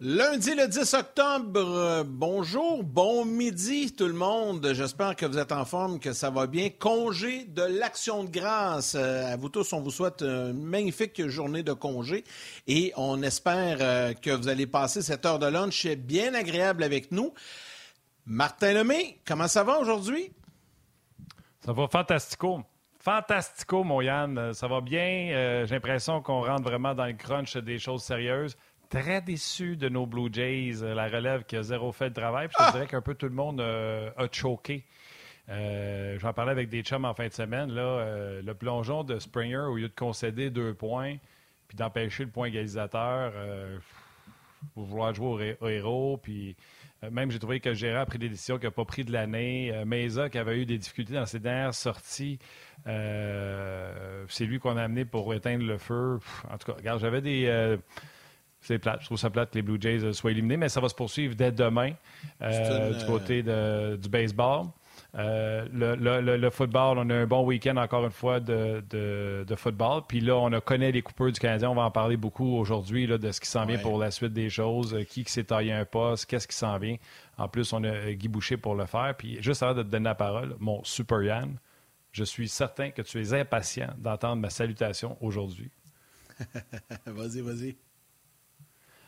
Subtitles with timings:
[0.00, 4.64] Lundi le 10 octobre, euh, bonjour, bon midi tout le monde.
[4.72, 6.68] J'espère que vous êtes en forme, que ça va bien.
[6.70, 8.94] Congé de l'Action de grâce.
[8.94, 12.22] Euh, à vous tous, on vous souhaite une magnifique journée de congé
[12.68, 17.10] et on espère euh, que vous allez passer cette heure de lunch bien agréable avec
[17.10, 17.34] nous.
[18.24, 20.30] Martin Lemay, comment ça va aujourd'hui?
[21.64, 22.62] Ça va fantastico.
[23.00, 24.54] Fantastico, mon Yann.
[24.54, 25.64] Ça va bien.
[25.66, 28.56] J'ai l'impression qu'on rentre vraiment dans le crunch des choses sérieuses
[28.88, 32.48] très déçu de nos Blue Jays, euh, la relève qui a zéro fait de travail.
[32.48, 32.72] Puis je te ah!
[32.72, 34.84] dirais qu'un peu tout le monde euh, a choqué.
[35.50, 37.72] Euh, J'en parlais avec des chums en fin de semaine.
[37.72, 41.16] Là, euh, le plongeon de Springer, au lieu de concéder deux points
[41.68, 43.30] puis d'empêcher le point égalisateur,
[44.72, 46.16] pour vouloir jouer au, héros.
[46.16, 46.56] Puis
[47.10, 49.12] même, j'ai trouvé que le gérant a pris des décisions qu'il n'a pas pris de
[49.12, 49.84] l'année.
[49.84, 52.38] Mesa, qui avait eu des difficultés dans ses dernières sorties,
[52.86, 56.20] c'est lui qu'on a amené pour éteindre le feu.
[56.50, 57.76] En tout cas, regarde, j'avais des
[58.60, 59.00] c'est plate.
[59.00, 60.94] Je trouve ça plate que les Blue Jays euh, soient éliminés, mais ça va se
[60.94, 61.92] poursuivre dès demain
[62.42, 64.66] euh, du côté du baseball.
[65.14, 70.02] Euh, le, football, on a un bon week-end encore une fois de, football.
[70.06, 71.70] Puis là, on a connaît les coupeurs du Canadien.
[71.70, 74.50] On va en parler beaucoup aujourd'hui de ce qui s'en vient pour la suite des
[74.50, 74.96] choses.
[75.08, 76.96] Qui, s'est taillé un poste, qu'est-ce qui s'en vient.
[77.36, 79.14] En plus, on a Guy Boucher pour le faire.
[79.16, 81.58] Puis juste avant de te donner la parole, mon Super Yann,
[82.12, 85.70] je suis certain que tu es impatient d'entendre ma salutation aujourd'hui.
[87.06, 87.87] vas-y, vas-y.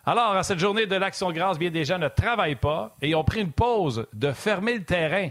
[0.07, 3.15] Alors, à cette journée de l'Action de grâce, bien des gens ne travaillent pas et
[3.15, 5.29] ont pris une pause de fermer le terrain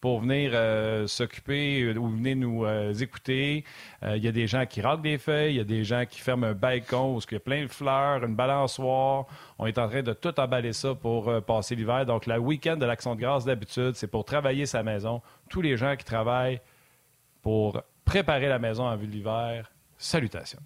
[0.00, 3.64] pour venir euh, s'occuper euh, ou venir nous euh, écouter.
[4.04, 6.20] Il y a des gens qui raquent des feuilles, il y a des gens qui
[6.20, 9.26] ferment un balcon où il y a plein de fleurs, une balançoire.
[9.58, 12.06] On est en train de tout emballer ça pour passer l'hiver.
[12.06, 15.20] Donc, le week-end de l'Action de grâce, d'habitude, c'est pour travailler sa maison.
[15.48, 16.60] Tous les gens qui travaillent
[17.42, 20.62] pour préparer la maison en vue de l'hiver, salutations.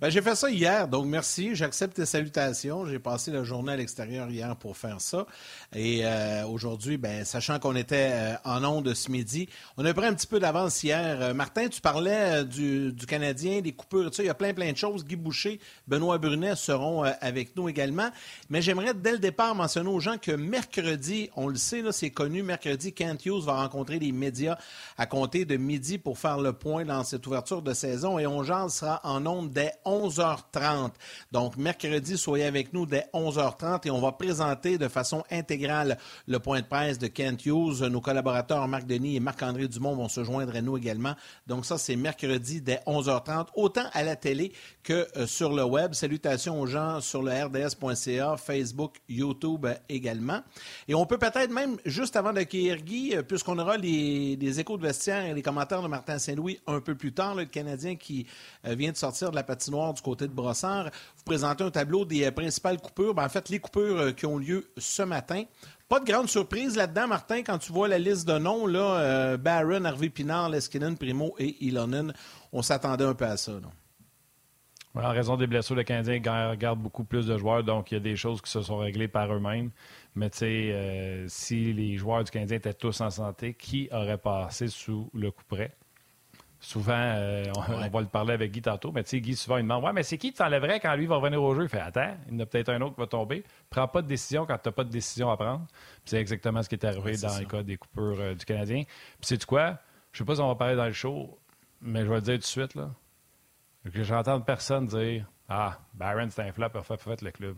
[0.00, 1.54] Ben, j'ai fait ça hier, donc merci.
[1.54, 2.86] J'accepte tes salutations.
[2.86, 5.26] J'ai passé la journée à l'extérieur hier pour faire ça.
[5.74, 9.46] Et euh, aujourd'hui, ben, sachant qu'on était euh, en onde ce midi,
[9.76, 11.20] on a pris un petit peu d'avance hier.
[11.20, 15.04] Euh, Martin, tu parlais du, Canadien, des coupures, il y a plein, plein de choses.
[15.04, 18.08] Guy Boucher, Benoît Brunet seront avec nous également.
[18.48, 22.42] Mais j'aimerais dès le départ mentionner aux gens que mercredi, on le sait, c'est connu,
[22.42, 24.56] mercredi, Kent Hughes va rencontrer les médias
[24.96, 28.18] à compter de midi pour faire le point dans cette ouverture de saison.
[28.18, 30.92] Et on sera en onde dès 11h30.
[31.32, 36.38] Donc, mercredi, soyez avec nous dès 11h30 et on va présenter de façon intégrale le
[36.38, 37.82] point de presse de Kent Hughes.
[37.82, 41.14] Nos collaborateurs Marc Denis et Marc-André Dumont vont se joindre à nous également.
[41.46, 44.52] Donc, ça, c'est mercredi dès 11h30, autant à la télé
[44.84, 45.94] que euh, sur le web.
[45.94, 50.40] Salutations aux gens sur le rds.ca, Facebook, YouTube euh, également.
[50.86, 54.82] Et on peut peut-être même, juste avant d'accueillir Guy, euh, puisqu'on aura les, échos de
[54.82, 58.26] vestiaire et les commentaires de Martin Saint-Louis un peu plus tard, le Canadien qui
[58.64, 60.84] vient de sortir de la patinoire du côté de Brossard.
[60.84, 63.14] Vous présentez un tableau des euh, principales coupures.
[63.14, 65.44] Ben, en fait, les coupures euh, qui ont lieu ce matin.
[65.88, 69.36] Pas de grande surprise là-dedans, Martin, quand tu vois la liste de noms, là, euh,
[69.36, 72.12] Barron, Harvey Pinard, Leskinen, Primo et Ilonen,
[72.52, 73.52] on s'attendait un peu à ça.
[74.94, 76.18] en raison des blessures, le Canadien
[76.54, 79.08] garde beaucoup plus de joueurs, donc il y a des choses qui se sont réglées
[79.08, 79.70] par eux-mêmes.
[80.14, 84.68] Mais tu sais, si les joueurs du Canadien étaient tous en santé, qui aurait passé
[84.68, 85.74] sous le coup près?
[86.62, 89.62] Souvent, euh, on, va le parler avec Guy tantôt, mais tu sais, Guy, souvent, il
[89.62, 91.80] demande Ouais, mais c'est qui tu t'enlèverais quand lui va revenir au jeu Il fait
[91.80, 93.44] Attends, il y en a peut-être un autre qui va tomber.
[93.70, 95.66] Prends pas de décision quand tu n'as pas de décision à prendre.
[96.04, 98.82] c'est exactement ce qui est arrivé dans le cas des coupures euh, du Canadien.
[98.84, 99.78] Puis, c'est quoi?
[100.12, 101.38] Je sais pas si on va parler dans le show,
[101.80, 102.74] mais je vais le dire tout de suite.
[102.74, 102.90] là.
[103.90, 107.56] Que j'entends personne dire Ah, Barron, c'est un flop, a fait le club.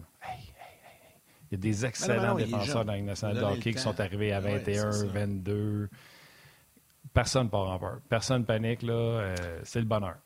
[1.51, 4.39] Il y a des excellents défenseurs dans la nationale de hockey qui sont arrivés à
[4.39, 5.91] 21, 22
[7.13, 7.99] personne part en peur.
[8.09, 8.93] Personne panique, là.
[8.93, 10.17] Euh, c'est le bonheur.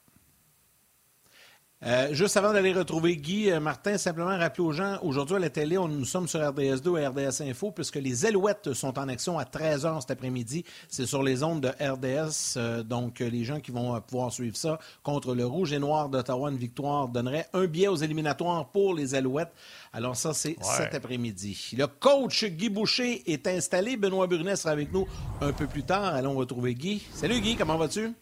[1.87, 5.51] Euh, juste avant d'aller retrouver Guy, euh, Martin, simplement rappeler aux gens, aujourd'hui à la
[5.51, 9.39] télé, on, nous sommes sur RDS2 et RDS Info, puisque les Alouettes sont en action
[9.39, 10.65] à 13h cet après-midi.
[10.89, 15.37] C'est sur les ondes de RDS, donc les gens qui vont pouvoir suivre ça contre
[15.37, 19.53] le Rouge et Noir d'Ottawa, une victoire donnerait un billet aux éliminatoires pour les Alouettes.
[19.93, 21.71] Alors ça, c'est cet après-midi.
[21.79, 23.97] Le coach Guy Boucher est installé.
[23.97, 25.07] Benoît Brunet sera avec nous
[25.41, 26.17] un peu plus tard.
[26.17, 27.07] Allons retrouver Guy.
[27.13, 28.13] Salut Guy, comment vas-tu?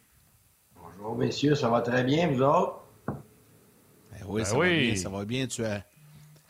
[0.77, 2.84] Bonjour messieurs, ça va très bien, vous autres?
[4.25, 5.47] Ben oui, ben ça va bien, ça va bien.
[5.47, 5.63] Tu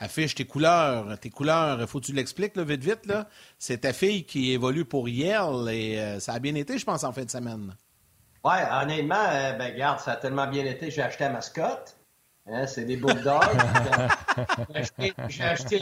[0.01, 1.19] affiches tes couleurs.
[1.19, 3.07] Tes couleurs, faut que tu l'expliques vite, vite.
[3.07, 3.27] Là.
[3.59, 7.05] C'est ta fille qui évolue pour Yale et euh, ça a bien été, je pense,
[7.05, 7.75] en fin de semaine.
[8.45, 11.97] Oui, honnêtement, euh, ben, regarde, ça a tellement bien été, j'ai acheté la mascotte.
[12.47, 13.41] Hein, c'est des bulldogs.
[15.29, 15.79] j'ai acheté,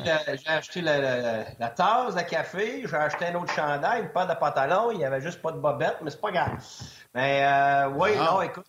[0.81, 4.93] la, tasse de café, j'ai acheté un autre chandail, une paire de pantalons.
[4.93, 6.65] Il n'y avait juste pas de bobette, mais c'est pas grave.
[7.17, 8.67] Mais euh, oui, non, écoute,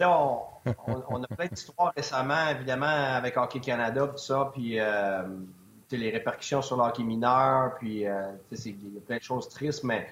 [0.00, 5.22] euh, on, on, a plein d'histoires récemment, évidemment, avec Hockey Canada, tout ça, puis euh,
[5.90, 10.06] les répercussions sur l'hockey mineur, puis euh, il y a plein de choses tristes, mais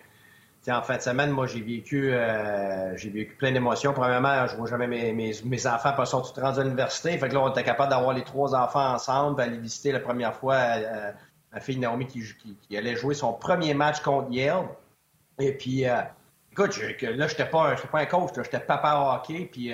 [0.72, 3.92] en fin de semaine, moi, j'ai vécu, euh, j'ai vécu plein d'émotions.
[3.92, 7.16] Premièrement, je vois jamais mes, mes, enfants parce sont tous rendus à l'université.
[7.18, 10.34] Fait que là, on était capable d'avoir les trois enfants ensemble, aller visiter la première
[10.34, 11.12] fois euh,
[11.52, 12.22] ma fille Naomi qui,
[12.62, 14.68] qui, allait jouer son premier match contre Yale.
[15.38, 16.00] Et puis, euh,
[16.54, 19.48] écoute, je, là, j'étais pas, pas un coach, j'étais papa hockey.
[19.50, 19.72] Puis,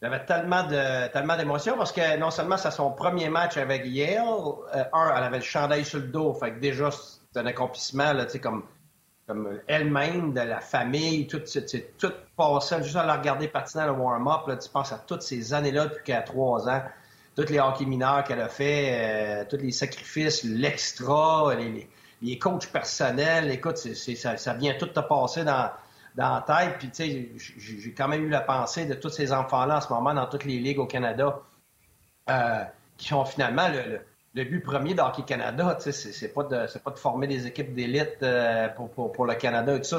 [0.00, 4.24] j'avais tellement de tellement d'émotions parce que non seulement c'est son premier match avec Yale,
[4.92, 6.34] un, elle avait le chandail sur le dos.
[6.34, 8.64] Fait que déjà, c'est un accomplissement, là, tu sais, comme
[9.26, 11.42] comme elle-même, de la famille, tout,
[11.98, 15.86] tout passé, juste à la regarder patiner le warm-up, tu penses à toutes ces années-là
[15.86, 16.82] depuis qu'elle a trois ans,
[17.34, 21.88] tous les hockey mineurs qu'elle a fait, euh, tous les sacrifices, l'extra, les,
[22.22, 25.72] les, coachs personnels, écoute, ça, ça, vient tout te passer dans,
[26.16, 29.32] dans la tête, puis tu sais, j'ai quand même eu la pensée de tous ces
[29.32, 31.40] enfants-là en ce moment dans toutes les ligues au Canada,
[32.30, 32.64] euh,
[32.96, 33.68] qui ont finalement
[34.36, 38.68] le but premier d'Hockey Canada, c'est pas de pas de former des équipes d'élite euh,
[38.68, 39.98] pour, pour, le Canada et tout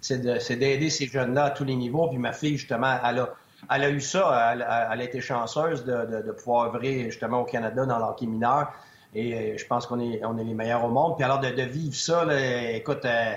[0.00, 2.08] c'est d'aider ces jeunes-là à tous les niveaux.
[2.08, 3.34] Puis ma fille, justement, elle a,
[3.70, 7.84] elle a eu ça, elle, a été chanceuse de, de, pouvoir œuvrer justement au Canada
[7.84, 8.72] dans l'hockey mineur.
[9.14, 11.16] Et euh, je pense qu'on est, on est les meilleurs au monde.
[11.16, 12.24] Puis alors de, vivre ça,
[12.72, 13.34] écoute, euh,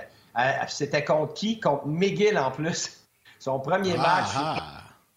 [0.68, 1.60] c'était contre qui?
[1.60, 3.06] Contre McGill en plus.
[3.40, 4.30] Son premier ah, match.
[4.36, 4.58] Ah.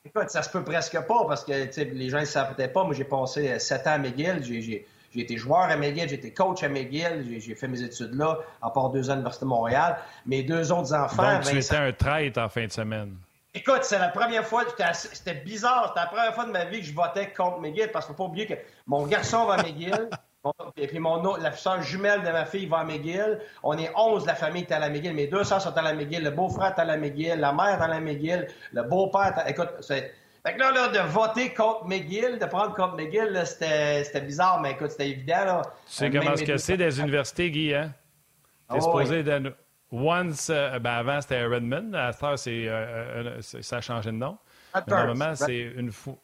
[0.05, 2.85] Écoute, ça se peut presque pas parce que les gens ne savent peut-être pas.
[2.85, 4.43] Moi, j'ai passé sept ans à McGill.
[4.43, 8.15] J'ai j'ai été joueur à McGill, j'ai été coach à McGill, j'ai fait mes études
[8.15, 9.99] là, à part deux ans à l'Université de Montréal.
[10.25, 11.35] Mes deux autres enfants.
[11.35, 13.17] Donc, tu étais un traître en fin de semaine.
[13.53, 14.63] Écoute, c'est la première fois,
[14.95, 18.07] c'était bizarre, c'était la première fois de ma vie que je votais contre McGill, parce
[18.07, 18.55] qu'il ne faut pas oublier que
[18.87, 20.09] mon garçon va à McGill,
[20.77, 23.39] et puis mon autre, la soeur jumelle de ma fille va à McGill.
[23.63, 25.15] On est 11, la famille est à la McGill.
[25.15, 26.25] Mes deux soeurs sont à la McGill.
[26.25, 27.39] Le beau-frère est à la McGill.
[27.39, 28.47] La mère est à la McGill.
[28.73, 29.51] Le beau-père est à...
[29.51, 30.15] Écoute, c'est
[30.45, 34.73] fait que là, là, de voter contre McGill, de prendre contre McGill, c'était bizarre, mais
[34.73, 35.45] écoute, c'était évident.
[35.45, 35.63] Là.
[35.87, 37.93] Tu sais comment ce que c'est des universités, Guy, hein?
[38.71, 39.51] T'es oh, supposé oui.
[39.93, 41.93] Once, euh, ben avant, c'était Redmond.
[41.95, 44.39] À cette heure, c'est, euh, euh, ça a changé de nom.
[44.87, 46.17] Normalement, c'est une fois...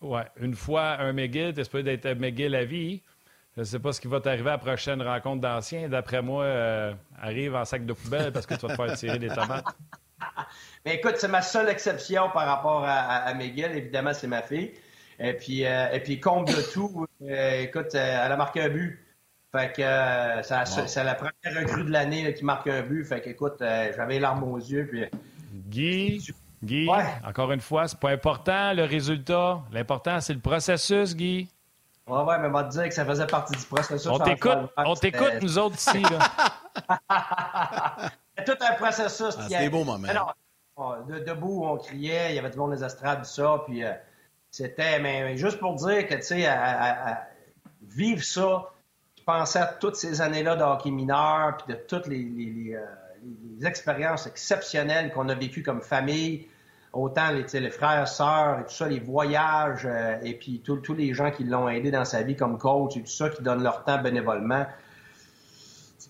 [0.00, 3.02] Ouais, une fois un McGill, t'es supposé d'être McGill à vie.
[3.56, 5.88] Je ne sais pas ce qui va t'arriver à la prochaine rencontre d'anciens.
[5.88, 6.46] D'après moi,
[7.20, 9.64] arrive en sac de poubelle parce que tu vas te faire tirer des tomates.
[10.84, 13.76] Mais écoute, c'est ma seule exception par rapport à, Miguel.
[13.76, 14.72] Évidemment, c'est ma fille.
[15.18, 18.68] Et puis, euh, et puis comble de tout, euh, écoute, euh, elle a marqué un
[18.68, 18.98] but.
[19.52, 23.04] Fait que c'est la première recrue de l'année qui marque un but.
[23.04, 24.88] Fait que, écoute, j'avais l'arme aux yeux.
[24.90, 25.04] Puis...
[25.68, 26.32] Guy,
[26.64, 26.88] Guy,
[27.24, 29.60] encore une fois, c'est pas important le résultat.
[29.70, 31.48] L'important, c'est le processus, Guy.
[32.08, 34.08] Ouais, ouais, mais on va te dire que ça faisait partie du processus.
[34.08, 36.02] On t'écoute, on t'écoute, nous autres ici.
[38.36, 39.36] c'est tout un processus.
[39.38, 40.08] Ah, c'est des beaux moments.
[40.76, 43.92] Ah, debout, on criait, il y avait du monde des estrades, tout ça, puis euh,
[44.50, 47.28] c'était, mais, juste pour dire que, tu sais, à,
[47.82, 48.70] vivre ça,
[49.18, 54.26] je pensais à toutes ces années-là de hockey mineur, puis de toutes les, euh, expériences
[54.26, 56.48] exceptionnelles qu'on a vécues comme famille,
[56.92, 61.14] autant les, les frères, sœurs et tout ça, les voyages, euh, et puis tous les
[61.14, 63.84] gens qui l'ont aidé dans sa vie comme coach et tout ça, qui donnent leur
[63.84, 64.66] temps bénévolement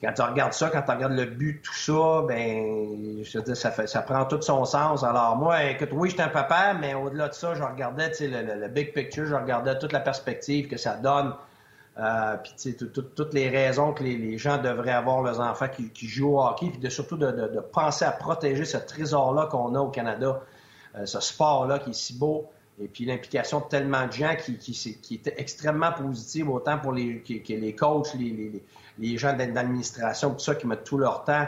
[0.02, 3.56] quand tu regardes ça, quand tu regardes le but, tout ça, ben, je veux dire,
[3.56, 5.04] ça, prend tout son sens.
[5.04, 8.68] Alors, moi, écoute, oui, j'étais un papa, mais au-delà de ça, je regardais, sais, le,
[8.68, 11.32] big picture, je regardais toute la perspective que ça donne.
[11.98, 16.42] Euh, puis, toutes les raisons que les, gens devraient avoir, leurs enfants qui, jouent au
[16.42, 20.40] hockey, puis surtout de, penser à protéger ce trésor-là qu'on a au Canada,
[21.04, 22.48] ce sport-là qui est si beau
[22.80, 27.22] et puis l'implication de tellement de gens qui, qui, qui extrêmement positive, autant pour les,
[27.48, 28.62] les coachs, les,
[28.98, 31.46] les gens d'administration, tout ça, qui mettent tout leur temps.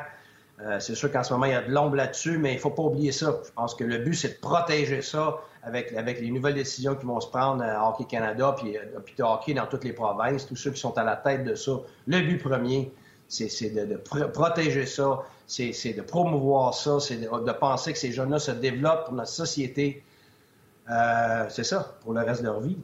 [0.61, 2.61] Euh, c'est sûr qu'en ce moment, il y a de l'ombre là-dessus, mais il ne
[2.61, 3.41] faut pas oublier ça.
[3.45, 7.07] Je pense que le but, c'est de protéger ça avec, avec les nouvelles décisions qui
[7.07, 10.47] vont se prendre à Hockey Canada, puis, euh, puis de hockey dans toutes les provinces,
[10.47, 11.73] tous ceux qui sont à la tête de ça.
[12.07, 12.93] Le but premier,
[13.29, 18.51] c'est de, protéger ça, c'est de promouvoir ça, c'est de, penser que ces jeunes-là se
[18.51, 20.03] développent pour notre société.
[20.91, 22.77] Euh, c'est ça, pour le reste de leur vie.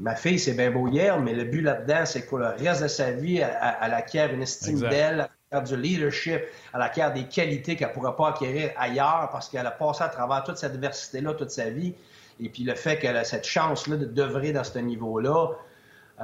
[0.00, 2.82] Ma fille, c'est bien beau hier, mais le but là-dedans, c'est que pour le reste
[2.82, 6.42] de sa vie, elle, acquiert une estime d'elle, elle acquiert du leadership,
[6.74, 10.08] elle acquiert des qualités qu'elle ne pourra pas acquérir ailleurs parce qu'elle a passé à
[10.08, 11.94] travers toute cette diversité-là toute sa vie.
[12.40, 15.48] Et puis le fait qu'elle a cette chance-là de devrer dans ce niveau-là,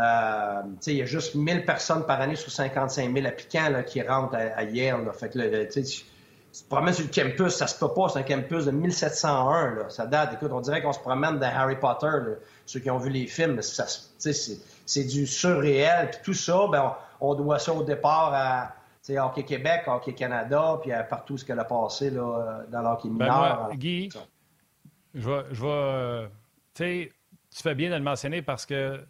[0.00, 4.36] euh, il y a juste 1000 personnes par année sur 55 000 applicants qui rentrent
[4.36, 5.08] à, Yale.
[5.12, 5.70] Fait que,
[6.52, 9.74] se promènes sur le campus, ça se peut pas, c'est un campus de 1701.
[9.74, 9.90] Là.
[9.90, 12.08] Ça date, écoute, on dirait qu'on se promène dans Harry Potter,
[12.64, 16.10] ceux qui ont vu les films, c'est, du surréel.
[16.10, 18.74] Puis tout ça, ben, on, doit ça au départ à
[19.08, 23.24] Hockey Québec, Hockey Canada, puis à partout ce qu'elle a passé là, dans l'hockey ben,
[23.24, 23.70] mineur.
[23.74, 24.10] Guy,
[25.14, 26.28] Je vais.
[26.74, 27.12] Tu sais,
[27.54, 29.04] tu fais bien de le mentionner parce que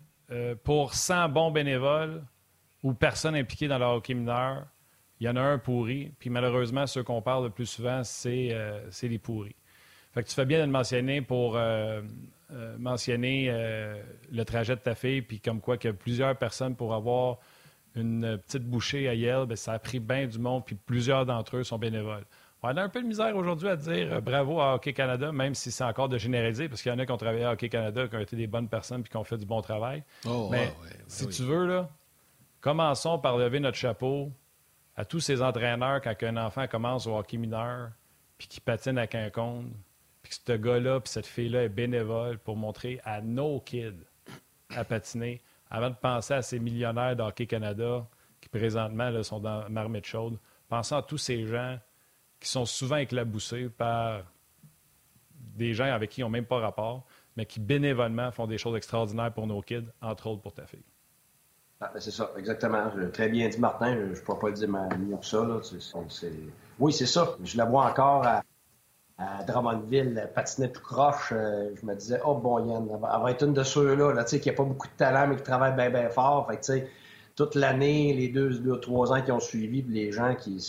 [0.62, 2.22] pour 100 bons bénévoles
[2.82, 4.66] ou personnes impliquées dans le hockey mineur,
[5.20, 6.12] il y en a un pourri.
[6.18, 8.54] Puis malheureusement, ceux qu'on parle le plus souvent, c'est
[9.02, 9.56] les pourris.
[10.12, 11.58] Fait que tu fais bien de le mentionner pour
[12.78, 13.46] mentionner
[14.30, 17.38] le trajet de ta fille, puis comme quoi que plusieurs personnes pour avoir
[17.96, 21.58] une petite bouchée à Yale, bien, ça a pris bien du monde, puis plusieurs d'entre
[21.58, 22.24] eux sont bénévoles.
[22.66, 25.54] On a un peu de misère aujourd'hui à dire euh, bravo à Hockey Canada, même
[25.54, 27.68] si c'est encore de généraliser, parce qu'il y en a qui ont travaillé à Hockey
[27.68, 30.02] Canada, qui ont été des bonnes personnes puis qui ont fait du bon travail.
[30.24, 30.72] Oh, Mais
[31.06, 31.90] si tu veux, là,
[32.62, 34.32] commençons par lever notre chapeau
[34.96, 37.90] à tous ces entraîneurs quand un enfant commence au hockey mineur,
[38.38, 39.70] puis qui patine à Quincombe,
[40.22, 44.06] puis que ce gars-là, puis cette fille-là est bénévole pour montrer à nos kids
[44.74, 48.06] à patiner avant de penser à ces millionnaires d'Hockey Canada
[48.40, 50.38] qui présentement là, sont dans marmite chaude,
[50.70, 51.78] pensons à tous ces gens
[52.44, 54.22] qui sont souvent éclaboussés par
[55.56, 58.76] des gens avec qui ils n'ont même pas rapport, mais qui bénévolement font des choses
[58.76, 60.84] extraordinaires pour nos kids, entre autres pour ta fille.
[61.80, 62.90] Ah, ben, c'est ça, exactement.
[63.12, 63.94] Très bien dit, Martin.
[63.94, 65.44] Je ne pourrais pas le dire mieux que ça.
[66.78, 67.36] Oui, c'est ça.
[67.42, 68.42] Je la vois encore à,
[69.18, 73.44] à Drummondville, patinait tout croche, euh, je me disais, oh bon, Yann, elle va être
[73.44, 76.08] une de ceux-là, là, qui n'a pas beaucoup de talent, mais qui travaille bien, bien
[76.10, 76.48] fort.
[76.48, 76.88] Fait
[77.36, 80.60] toute l'année, les deux, deux, trois ans qui ont suivi, les gens qui.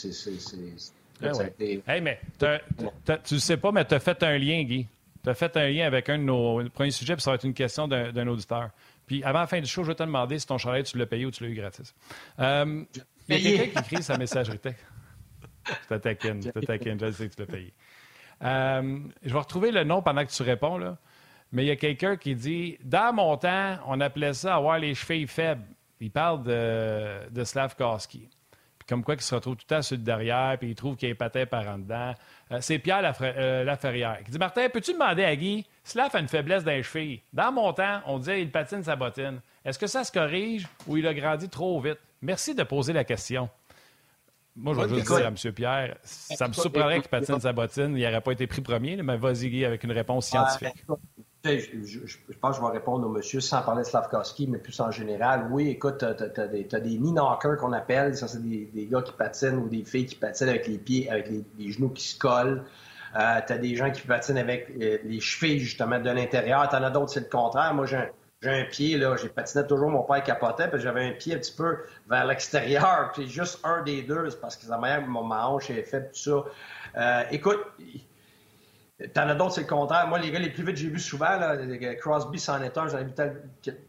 [1.27, 4.87] Ah hey, mais tu ne sais pas, mais tu as fait un lien, Guy.
[5.23, 7.45] Tu as fait un lien avec un de nos premiers sujets, puis ça va être
[7.45, 8.69] une question d'un, auditeur.
[9.07, 11.05] Puis avant la fin du show, je vais te demander si ton chalet, tu l'as
[11.05, 11.93] payé ou tu l'as eu gratis.
[12.39, 12.83] Euh,
[13.27, 14.85] il y a quelqu'un qui écrit sa messagerie texte.
[15.67, 17.73] Je te taquine, je te taquine, je sais que tu l'as payé.
[18.43, 20.99] Euh, je vais retrouver le nom pendant que tu réponds, là.
[21.51, 24.93] mais il y a quelqu'un qui dit Dans mon temps, on appelait ça avoir les
[24.93, 25.65] chevilles faibles.
[25.99, 28.29] Il parle de, de Slavkowski.
[28.87, 31.09] Comme quoi, il se retrouve tout le temps sur le derrière, puis il trouve qu'il
[31.09, 32.13] est patin par en dedans.
[32.51, 36.27] Euh, c'est Pierre euh, Laferrière qui dit Martin, peux-tu demander à Guy Slav a une
[36.27, 37.21] faiblesse d'un cheville.
[37.33, 39.39] Dans mon temps, on disait il patine sa bottine.
[39.63, 41.99] Est-ce que ça se corrige ou il a grandi trop vite?
[42.21, 43.49] Merci de poser la question.
[44.55, 45.53] Moi, je vais juste dire à M.
[45.53, 47.97] Pierre, ça me surprendrait qu'il patine sa bottine.
[47.97, 50.85] Il n'aurait pas été pris premier, mais vas-y, Guy, avec une réponse scientifique.
[51.45, 54.91] Je, pense que je vais répondre au monsieur sans parler de Slavkowski, mais plus en
[54.91, 55.47] général.
[55.51, 58.15] Oui, écoute, tu as, des, des knee-knockers qu'on appelle.
[58.15, 61.29] Ça, c'est des, gars qui patinent ou des filles qui patinent avec les pieds, avec
[61.29, 62.63] les, genoux qui se collent.
[63.17, 66.67] Euh, tu as des gens qui patinent avec euh, les chevilles, justement, de l'intérieur.
[66.67, 67.73] Tu en as d'autres, c'est le contraire.
[67.73, 68.09] Moi, j'ai
[68.49, 71.55] un pied, là, j'ai patiné toujours, mon père capotait, puis j'avais un pied un petit
[71.55, 75.83] peu vers l'extérieur, puis juste un des deux, parce que sa mère, mon hanche est
[75.83, 76.43] faite, tout ça.
[76.97, 77.59] Euh, écoute,
[79.13, 80.07] T'en as d'autres, c'est le contraire.
[80.07, 81.57] Moi, les gars les plus vite, j'ai vu souvent, là,
[81.95, 82.87] Crosby c'en est un.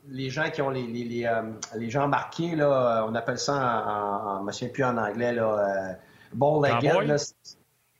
[0.08, 1.42] Les gens qui ont les, les, les, euh,
[1.76, 5.32] les gens marqués, là, on appelle ça en, en, je me souviens plus en anglais,
[5.32, 5.92] là, euh,
[6.32, 7.16] ball legged.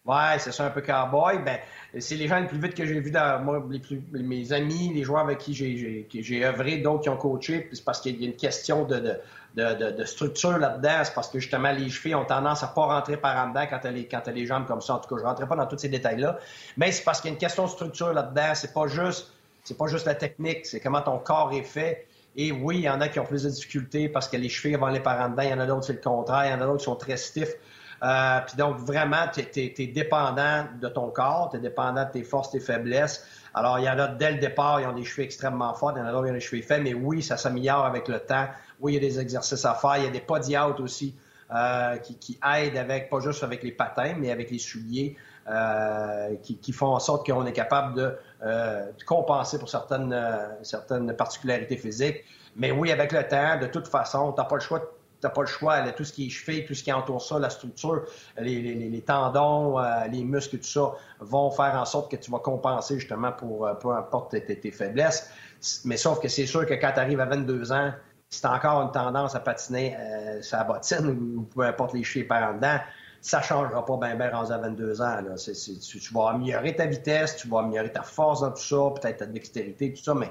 [0.05, 1.39] Ouais, c'est ça, un peu cowboy.
[1.45, 1.59] Ben,
[2.00, 4.93] c'est les gens les plus vite que j'ai vu dans moi, les plus, mes amis,
[4.95, 8.29] les joueurs avec qui j'ai œuvré, d'autres qui ont coaché, c'est parce qu'il y a
[8.29, 9.19] une question de,
[9.57, 11.03] de, de, structure là-dedans.
[11.05, 13.79] C'est parce que justement, les chevilles ont tendance à pas rentrer par en dedans quand
[13.79, 14.95] tu as, quand les jambes comme ça.
[14.95, 16.38] En tout cas, je ne rentrerai pas dans tous ces détails-là.
[16.76, 18.53] Mais c'est parce qu'il y a une question de structure là-dedans.
[18.55, 19.33] C'est pas juste
[19.67, 22.07] c'est pas juste la technique, c'est comment ton corps est fait.
[22.37, 24.76] Et oui, il y en a qui ont plus de difficultés parce que les chevilles
[24.76, 25.43] vont aller par en dedans.
[25.43, 26.47] Il y en a d'autres, c'est le contraire.
[26.47, 27.57] Il y en a d'autres qui sont très stiffs.
[28.03, 32.23] Euh, puis donc, vraiment, tu es, dépendant de ton corps, tu es dépendant de tes
[32.23, 33.26] forces, tes faiblesses.
[33.55, 36.00] Alors, il y en a dès le départ, ils ont des cheveux extrêmement forts, il
[36.00, 38.21] y en a d'autres qui ont des cheveux faits, mais oui, ça s'améliore avec le
[38.21, 38.47] temps.
[38.81, 39.97] Oui, il y a des exercices à faire.
[39.97, 41.15] Il y a des body aussi
[41.55, 45.17] euh, qui, qui, aident avec, pas juste avec les patins, mais avec les souliers,
[45.49, 50.49] euh, qui, qui, font en sorte qu'on est capable de, euh, compenser pour certaines, euh,
[50.62, 52.25] certaines particularités physiques.
[52.57, 54.88] Mais oui, avec le temps, de toute façon, tu n'as pas le choix de
[55.23, 55.80] n'as pas le choix.
[55.92, 58.04] tout ce qui est cheville, tout ce qui entoure ça, la structure,
[58.38, 62.99] les, tendons, euh, les muscles, tout ça, vont faire en sorte que tu vas compenser
[62.99, 65.30] justement pour euh, peu importe tes, faiblesses.
[65.85, 67.92] Mais sauf que c'est sûr que quand tu arrives à 22 ans,
[68.28, 72.26] si tu encore une tendance à patiner euh, sur bottine ou peu importe les chevilles
[72.26, 72.78] par en dedans,
[73.20, 75.18] ça ne changera pas bien bien rendu à 22 ans.
[75.37, 79.18] tu, tu, vas améliorer ta vitesse, tu vas améliorer ta force dans tout ça, peut-être
[79.18, 80.30] ta dextérité, tout ça, mais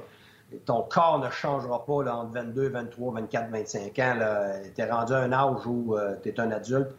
[0.66, 4.16] ton corps ne changera pas là, entre 22, 23, 24, 25 ans.
[4.76, 6.90] Tu es rendu à un âge où euh, tu es un adulte.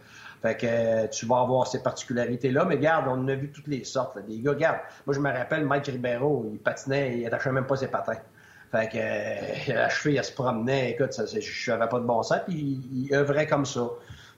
[0.42, 2.64] Fait que euh, tu vas avoir ces particularités-là.
[2.64, 4.18] Mais regarde, on a vu toutes les sortes.
[4.26, 7.76] Des gars, regarde, moi je me rappelle Mike Ribeiro, il patinait, il attachait même pas
[7.76, 8.18] ses patins.
[8.72, 12.40] Fait que euh, la cheville, elle se promenait, écoute, je n'avais pas de bon sens,
[12.46, 13.88] puis il, il œuvrait comme ça.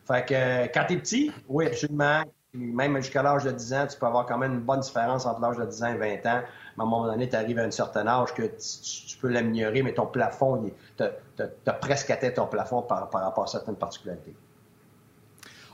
[0.06, 2.22] Fait que quand t'es petit, oui, absolument.
[2.54, 5.40] Même jusqu'à l'âge de 10 ans, tu peux avoir quand même une bonne différence entre
[5.40, 6.42] l'âge de 10 ans et 20 ans
[6.78, 9.94] à un moment donné, tu arrives à un certain âge que tu, peux l'améliorer, mais
[9.94, 14.34] ton plafond, tu as, presque atteint ton plafond par, rapport à certaines particularités.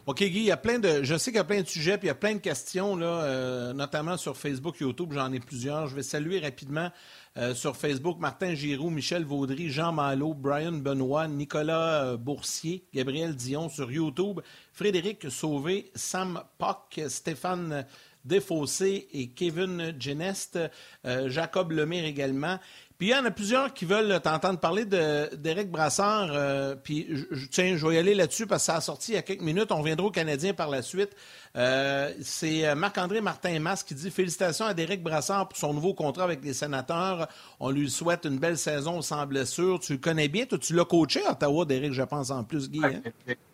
[0.06, 1.02] OK, Guy, il y a plein de.
[1.02, 2.94] Je sais qu'il y a plein de sujets, puis il y a plein de questions,
[2.94, 5.12] là, euh, notamment sur Facebook, YouTube.
[5.14, 5.86] J'en ai plusieurs.
[5.86, 6.90] Je vais saluer rapidement
[7.38, 13.34] euh, sur Facebook Martin Giroux, Michel Vaudry, Jean Malo, Brian Benoît, Nicolas euh, Boursier, Gabriel
[13.34, 14.40] Dion sur YouTube,
[14.72, 17.86] Frédéric Sauvé, Sam Pock, Stéphane
[18.24, 20.58] Desfossés et Kevin Genest,
[21.04, 22.58] Jacob Lemire également.
[22.98, 26.28] Puis il y en a plusieurs qui veulent t'entendre parler d'Éric Brassard.
[26.32, 29.14] Euh, puis je, tiens, je vais y aller là-dessus parce que ça a sorti il
[29.16, 29.72] y a quelques minutes.
[29.72, 31.10] On reviendra au Canadien par la suite.
[31.56, 36.22] Euh, c'est euh, Marc-André Martin-Mas qui dit Félicitations à Derek Brassard pour son nouveau contrat
[36.22, 37.26] avec les sénateurs.
[37.58, 39.80] On lui souhaite une belle saison sans blessure.
[39.80, 40.46] Tu le connais bien.
[40.46, 42.80] Toi, tu l'as coaché à Ottawa, Derek, je pense, en plus, Guy.
[42.84, 43.02] Hein?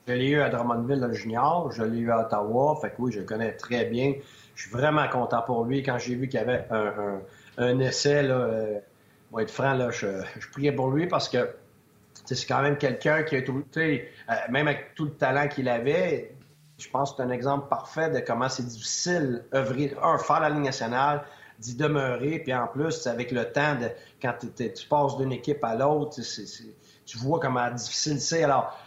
[0.07, 1.73] Je l'ai eu à Drummondville, le junior.
[1.73, 2.79] Je l'ai eu à Ottawa.
[2.83, 4.13] Fait que oui, je le connais très bien.
[4.61, 5.83] Je suis vraiment content pour lui.
[5.83, 6.67] Quand j'ai vu qu'il y avait
[7.57, 8.47] un, essai, là,
[9.35, 10.07] vais être franc, là, je,
[10.53, 11.49] priais pour lui parce que
[12.27, 13.99] c'est quand même quelqu'un qui a tout, euh,
[14.51, 16.35] même avec tout le talent qu'il avait,
[16.77, 20.51] je pense que c'est un exemple parfait de comment c'est difficile œuvrer, un, faire la
[20.51, 21.23] Ligue nationale,
[21.59, 23.79] d'y demeurer, puis en plus, avec le temps,
[24.21, 26.21] quand tu passes d'une équipe à l'autre,
[27.07, 28.45] tu vois comment difficile c'est.
[28.45, 28.79] Alors,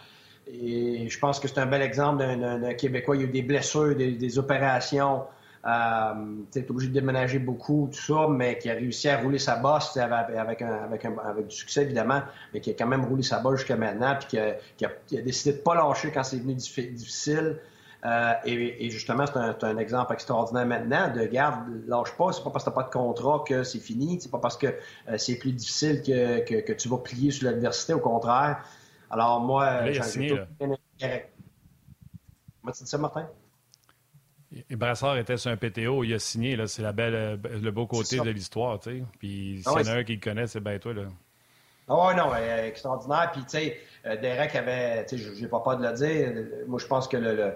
[0.48, 3.16] je pense que c'est un bel exemple d'un Québécois.
[3.16, 5.24] Il y a eu des blessures, des opérations.
[5.66, 6.14] Euh,
[6.52, 9.56] tu es obligé de déménager beaucoup, tout ça, mais qui a réussi à rouler sa
[9.56, 12.22] bosse avec, avec, avec, avec, du succès, évidemment,
[12.54, 15.54] mais qui a quand même roulé sa bosse jusqu'à maintenant, puis qui a, a, décidé
[15.54, 17.60] de ne pas lâcher quand c'est venu difficile.
[18.06, 22.50] Euh, et, justement, c'est un, un, exemple extraordinaire maintenant de garde, lâche pas, c'est pas
[22.50, 25.18] parce que tu n'as pas de contrat que c'est fini, c'est pas parce que euh,
[25.18, 28.62] c'est plus difficile que, que, que, tu vas plier sur l'adversité, au contraire.
[29.10, 30.36] Alors moi, j'ai tout...
[32.62, 33.30] Moi, tu dis ça, Martin?
[34.70, 37.72] Et Brassard était sur un PTO, il a signé, là, c'est la belle, euh, le
[37.72, 39.04] beau côté de l'histoire, tu sais.
[39.20, 41.04] Puis ah s'il y en a un qui le connaît, c'est bien toi, là.
[41.88, 43.32] Ah ouais, non, extraordinaire.
[43.34, 46.32] Puis, tu sais, euh, Derek avait, tu sais, j'ai pas peur de le dire,
[46.68, 47.54] moi, je pense que le, le,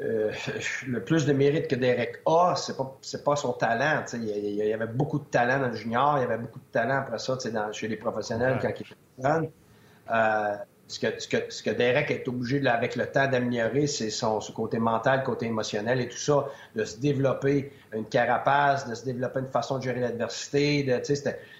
[0.00, 0.32] euh,
[0.86, 4.02] le plus de mérite que Derek a, c'est pas, pas son talent.
[4.08, 6.58] Tu sais, il, y avait beaucoup de talent dans le junior, il y avait beaucoup
[6.58, 8.84] de talent après ça, tu sais, chez les professionnels quand il était
[9.22, 9.50] jeune.
[10.86, 15.22] Ce que, ce, que, Derek est obligé, avec le temps, d'améliorer, c'est son, côté mental,
[15.22, 19.78] côté émotionnel et tout ça, de se développer une carapace, de se développer une façon
[19.78, 20.86] de gérer l'adversité.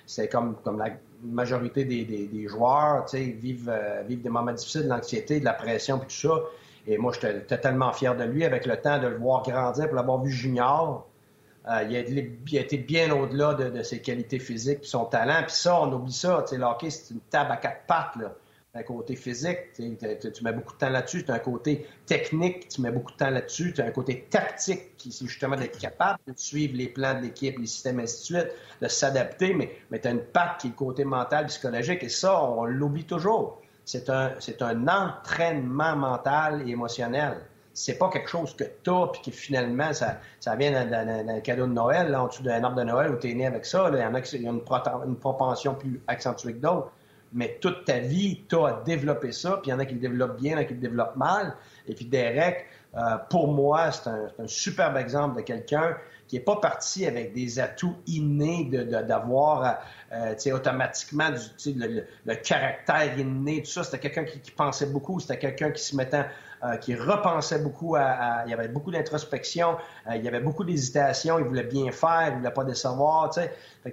[0.05, 0.91] C'est comme, comme la
[1.23, 5.97] majorité des, des, joueurs, vivent, euh, vivent des moments difficiles, de l'anxiété, de la pression
[5.97, 6.43] et tout ça.
[6.87, 9.97] Et moi, j'étais totalement fier de lui avec le temps de le voir grandir, pour
[9.97, 11.07] l'avoir vu junior.
[11.67, 11.97] Euh, il,
[12.59, 15.43] a, été bien au-delà de, ses qualités physiques et son talent.
[15.47, 16.45] Puis ça, on oublie ça.
[16.53, 18.19] Le hockey, c'est une table à quatre pattes.
[18.77, 19.85] Un côté physique, tu
[20.43, 21.25] mets beaucoup de temps là-dessus.
[21.25, 23.73] Tu un côté technique, tu mets beaucoup de temps là-dessus.
[23.73, 27.57] Tu un côté tactique, qui c'est justement d'être capable de suivre les plans de l'équipe,
[27.59, 29.55] les systèmes, ainsi de suite, de s'adapter.
[29.55, 32.03] Mais, mais tu as une patte qui est le côté mental, psychologique.
[32.03, 33.61] Et ça, on l'oublie toujours.
[33.85, 37.43] C'est un, entraînement mental et émotionnel.
[37.75, 41.67] C'est pas quelque chose que tu as, puis que finalement, ça, ça vient d'un cadeau
[41.67, 43.91] de Noël, là, en dessous d'un arbre de Noël où tu es né avec ça.
[43.93, 46.91] Il y en a qui ont une, une propension plus accentuée que d'autres
[47.35, 50.01] mais toute ta vie, tu as développé ça, puis il y en a qui le
[50.01, 51.57] développent bien, il y en a qui le développent mal.
[51.87, 52.67] Et puis Derek,
[52.97, 55.97] euh, pour moi, c'est un, un, superbe exemple de quelqu'un
[56.29, 59.79] qui n'est pas parti avec des atouts innés d'avoir
[60.13, 63.85] euh, automatiquement du, le, le, caractère inné, tout ça.
[63.85, 66.25] C'était quelqu'un qui, pensait beaucoup, c'était quelqu'un qui se mettait,
[66.63, 69.77] euh, qui repensait beaucoup à, Il y avait beaucoup d'introspection,
[70.09, 73.41] euh, il y avait beaucoup d'hésitation, il voulait bien faire, il voulait pas décevoir, tu
[73.41, 73.53] sais.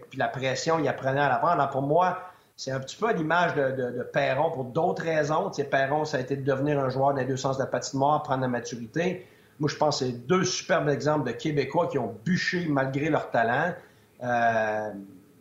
[0.10, 1.54] Puis la pression, il apprenait à l'apprendre.
[1.54, 2.31] Alors pour moi,
[2.62, 5.50] c'est un petit peu à l'image de, Perron pour d'autres raisons.
[5.50, 8.21] Tu Perron, ça a été de devenir un joueur les deux sens de la patinoire,
[8.21, 9.26] prendre la maturité.
[9.60, 13.32] Moi, je pense que c'est deux superbes exemples de Québécois qui ont bûché malgré leur
[13.32, 13.74] talent,
[14.21, 14.91] euh,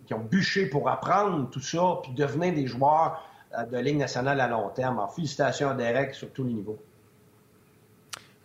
[0.06, 3.22] qui ont bûché pour apprendre tout ça, puis devenir des joueurs
[3.58, 4.98] euh, de Ligue nationale à long terme.
[4.98, 6.78] Alors, félicitations à Derek sur tous les niveaux.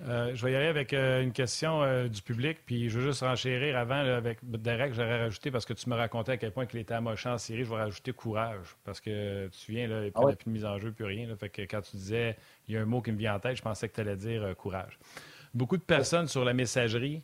[0.02, 3.08] Euh, je vais y aller avec euh, une question euh, du public, puis je veux
[3.08, 6.66] juste renchérir avant avec Derek, j'aurais rajouté parce que tu me racontais à quel point
[6.72, 10.12] il était amochant en série, je vais rajouter courage parce que tu viens là, puis
[10.16, 11.34] ah plus de mise en jeu, plus rien.
[11.38, 12.36] fait que quand tu disais
[12.68, 14.18] il y a un mot qui me vient en tête, je pensais que tu allais
[14.18, 15.00] dire courage.
[15.54, 17.22] Beaucoup de personnes sur la messagerie,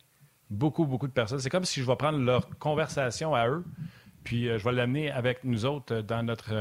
[0.48, 3.64] beaucoup, beaucoup de personnes, c'est comme si je vais prendre leur conversation à eux,
[4.24, 6.54] puis je vais l'amener avec nous autres dans notre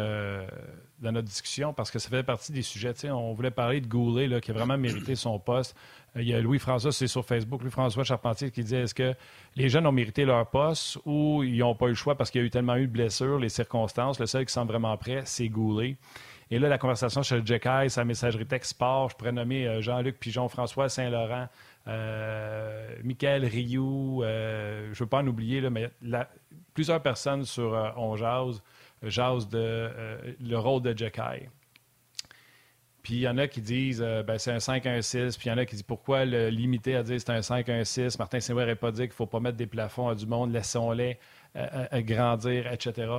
[1.01, 2.93] dans notre discussion parce que ça fait partie des sujets.
[3.09, 5.75] on voulait parler de Goulet là, qui a vraiment mérité son poste.
[6.17, 9.13] Il y a Louis-François, c'est sur Facebook, Louis-François Charpentier qui disait est-ce que
[9.55, 12.41] les jeunes ont mérité leur poste ou ils n'ont pas eu le choix parce qu'il
[12.41, 14.19] y a eu tellement eu de blessures, les circonstances.
[14.19, 15.95] Le seul qui semble vraiment prêt, c'est Goulet.
[16.49, 20.49] Et là, la conversation le Jekai, sa messagerie texte sport, je pourrais euh, Jean-Luc Pigeon,
[20.49, 21.47] François Saint-Laurent,
[21.87, 25.89] euh, Michael Rioux, euh, je ne veux pas en oublier, mais
[26.73, 28.61] plusieurs personnes sur euh, On Jazz,
[29.03, 29.89] Jazz de
[30.41, 31.49] le rôle de Jekai
[33.03, 35.37] Puis il y en a qui disent euh, ben, c'est un 5-1-6.
[35.37, 38.17] Puis il y en a qui disent pourquoi le limiter à dire c'est un 5-1-6.
[38.17, 40.51] Martin saint n'aurait pas dit qu'il ne faut pas mettre des plafonds à du monde,
[40.51, 41.17] laissons-les
[41.55, 43.11] euh, euh, grandir, etc.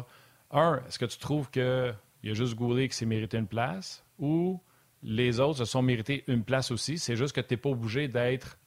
[0.51, 4.05] Un, est-ce que tu trouves qu'il y a juste Goulet qui s'est mérité une place?
[4.19, 4.61] Ou
[5.03, 6.99] les autres se sont mérités une place aussi?
[6.99, 8.59] C'est juste que tu n'es pas obligé d'être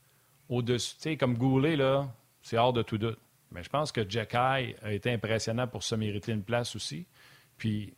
[0.50, 0.96] au-dessus.
[0.96, 2.08] Tu sais, comme Goulet, là,
[2.42, 3.20] c'est hors de tout doute.
[3.52, 7.08] Mais je pense que Jack a été impressionnant pour se mériter une place aussi.
[7.58, 7.94] Puis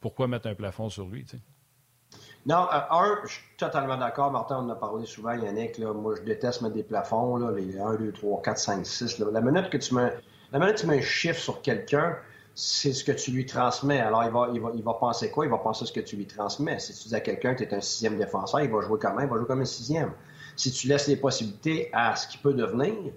[0.00, 1.24] pourquoi mettre un plafond sur lui?
[2.44, 4.32] Non, euh, un, je suis totalement d'accord.
[4.32, 5.78] Martin, on en a parlé souvent, Yannick.
[5.78, 9.18] Moi, je déteste mettre des plafonds, là, les 1, 2, 3, 4, 5, 6.
[9.20, 10.12] La minute que tu mets,
[10.50, 12.16] la minute tu un chiffre sur quelqu'un,
[12.54, 14.00] c'est ce que tu lui transmets.
[14.00, 15.46] Alors, il va, il, va, il va penser quoi?
[15.46, 16.80] Il va penser ce que tu lui transmets.
[16.80, 19.18] Si tu dis à quelqu'un que tu es un sixième défenseur, il va jouer comme
[19.18, 20.12] un, il va jouer comme un sixième.
[20.56, 23.12] Si tu laisses les possibilités à ce qu'il peut devenir,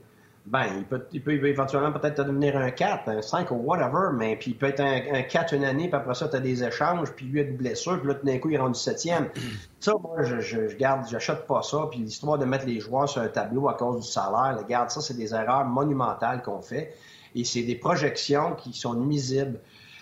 [0.47, 4.35] ben, il peut, il peut éventuellement peut-être devenir un 4, un 5 ou whatever, mais
[4.35, 7.11] puis il peut être un, 4 une année, puis après ça, tu as des échanges,
[7.13, 9.29] puis lui a une blessure, puis là, tout d'un coup, il est rendu septième.
[9.79, 13.21] ça, moi, je, je, garde, j'achète pas ça, puis l'histoire de mettre les joueurs sur
[13.21, 16.93] un tableau à cause du salaire, regarde, ça, c'est des erreurs monumentales qu'on fait,
[17.33, 19.59] et c'est des projections qui sont nuisibles,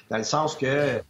[0.09, 1.01] dans le sens que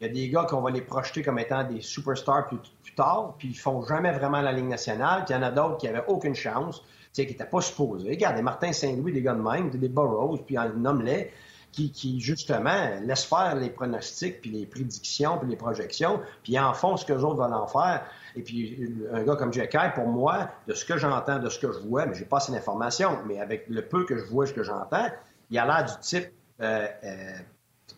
[0.00, 2.94] il y a des gars qu'on va les projeter comme étant des superstars plus, plus
[2.94, 5.78] tard, puis ils font jamais vraiment la Ligue nationale, puis il y en a d'autres
[5.78, 6.82] qui avaient aucune chance,
[7.22, 8.10] qui n'étaient pas supposés.
[8.10, 11.30] Regardez, Martin Saint-Louis, des gars de même, des Burroughs, puis un nomme-les,
[11.72, 16.72] qui, qui, justement, laissent faire les pronostics, puis les prédictions, puis les projections, puis en
[16.72, 18.04] font ce que les autres veulent en faire.
[18.36, 21.72] Et puis, un gars comme Jack pour moi, de ce que j'entends, de ce que
[21.72, 24.52] je vois, mais j'ai pas assez d'informations, mais avec le peu que je vois, ce
[24.52, 25.08] que j'entends,
[25.50, 26.28] il a l'air du type...
[26.60, 27.32] Euh, euh,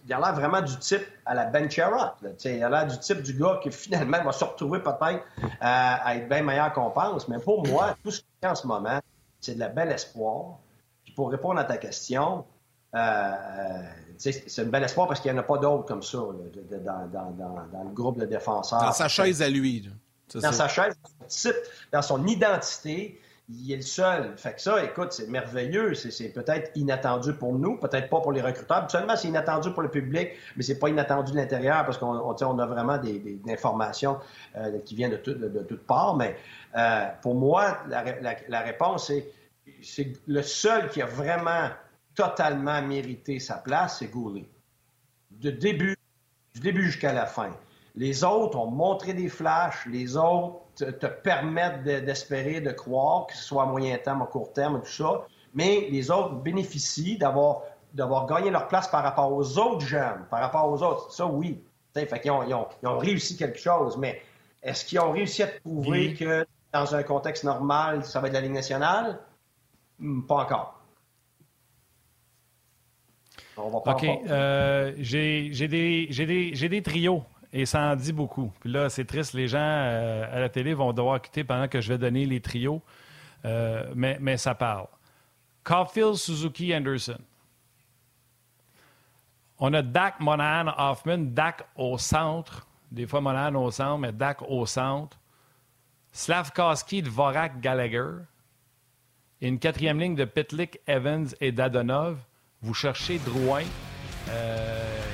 [0.07, 2.13] il a l'air vraiment du type à la Ben Sherrod.
[2.45, 6.17] Il a l'air du type du gars qui finalement va se retrouver peut-être euh, à
[6.17, 7.27] être bien meilleur qu'on pense.
[7.29, 9.01] Mais pour moi, tout ce qu'il y a en ce moment,
[9.41, 10.59] c'est de la belle espoir.
[11.05, 12.45] Puis pour répondre à ta question,
[12.95, 13.83] euh, euh,
[14.17, 17.93] c'est une belle espoir parce qu'il n'y en a pas d'autres comme ça dans, le
[17.93, 18.81] groupe de défenseurs.
[18.81, 19.91] Dans sa chaise à lui.
[20.35, 20.95] Dans sa chaise,
[21.93, 24.37] dans son identité, il est le seul.
[24.37, 25.95] Fait que ça, écoute, c'est merveilleux.
[25.95, 28.79] C'est peut-être inattendu pour nous, peut-être pas pour les recruteurs.
[28.79, 32.59] Habituellement, c'est inattendu pour le public, mais c'est pas inattendu de l'intérieur parce qu'on on,
[32.59, 34.19] a vraiment des, informations
[34.57, 36.17] euh, qui viennent de, de, toutes parts.
[36.17, 36.37] Mais
[36.77, 39.33] euh, pour moi, la, réponse, c'est
[39.83, 41.71] c'est le seul qui a vraiment
[42.15, 44.49] totalement mérité sa place, c'est Goulet.
[45.31, 45.97] De début,
[46.55, 47.51] du début jusqu'à la fin.
[47.95, 53.43] Les autres ont montré des flashs, les autres te, permettent d'espérer, de, croire, que ce
[53.43, 55.27] soit à moyen terme, à court terme, tout ça.
[55.55, 57.63] Mais les autres bénéficient d'avoir
[57.95, 61.11] d'avoir gagné leur place par rapport aux autres jeunes, par rapport aux autres.
[61.13, 61.63] Ça, oui.
[61.95, 64.21] fait ont, ils, ont, ils, ont, réussi quelque chose, mais
[64.63, 68.43] est-ce qu'ils ont réussi à prouver que dans un contexte normal, ça va être la
[68.43, 69.19] Ligue nationale?
[69.99, 70.75] Hmm, pas encore.
[73.57, 74.05] OK.
[74.05, 77.25] Euh, j'ai des, des, des trios
[77.57, 78.53] et ça en dit beaucoup.
[78.61, 81.81] Puis là, c'est triste, les gens euh, à la télé vont devoir quitter pendant que
[81.81, 82.83] je vais donner les trios,
[83.47, 84.87] euh, mais, ça parle.
[85.65, 87.19] Caulfield, Suzuki, Anderson.
[89.59, 92.67] On a Dak, Monahan, Hoffman, Dak au centre.
[92.93, 95.19] Des fois, Monahan au centre, mais Dak au centre.
[96.13, 98.11] Slavkowski, Dvorak, Gallagher.
[99.41, 102.19] Et une quatrième ligne de Pitlick, Evans et Dadonov.
[102.61, 103.65] Vous cherchez Drouin.
[104.29, 105.06] Euh,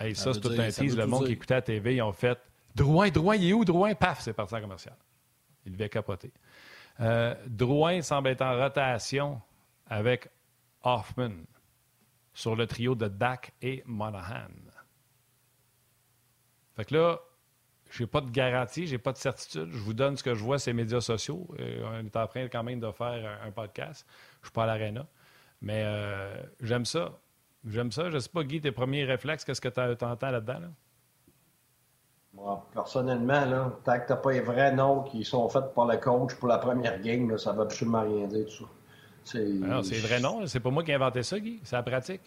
[0.00, 0.96] Hey, ça, c'est tout un tease.
[0.96, 2.38] Le monde qui écoutait la TV, ils ont fait
[2.74, 3.94] Drouin, Drouin, il est où, Drouin?
[3.94, 4.96] Paf, c'est parti en commercial.
[5.66, 6.32] Il devait capoter.
[7.00, 9.40] Euh, Drouin semble être en rotation
[9.86, 10.28] avec
[10.82, 11.32] Hoffman
[12.32, 14.48] sur le trio de Dak et Monahan.
[16.76, 17.20] Fait que là,
[17.90, 19.68] j'ai pas de garantie, j'ai pas de certitude.
[19.70, 21.46] Je vous donne ce que je vois sur les médias sociaux.
[21.58, 24.06] Euh, on est en train quand même de faire un, podcast.
[24.40, 25.06] Je suis pas à l'aréna.
[25.60, 27.18] Mais euh, j'aime ça.
[27.66, 28.08] J'aime ça.
[28.10, 30.60] Je ne sais pas, Guy, tes premiers réflexes, qu'est-ce que tu entends là-dedans?
[32.32, 35.86] Moi, personnellement, là, tant que tu n'as pas les vrais noms qui sont faits par
[35.86, 38.70] le coach pour la première game, ça ne veut absolument rien dire, tout ça.
[39.24, 40.46] C'est ah c'est vrai non.
[40.46, 41.60] C'est pas moi qui ai inventé ça, Guy.
[41.62, 42.22] C'est la pratique.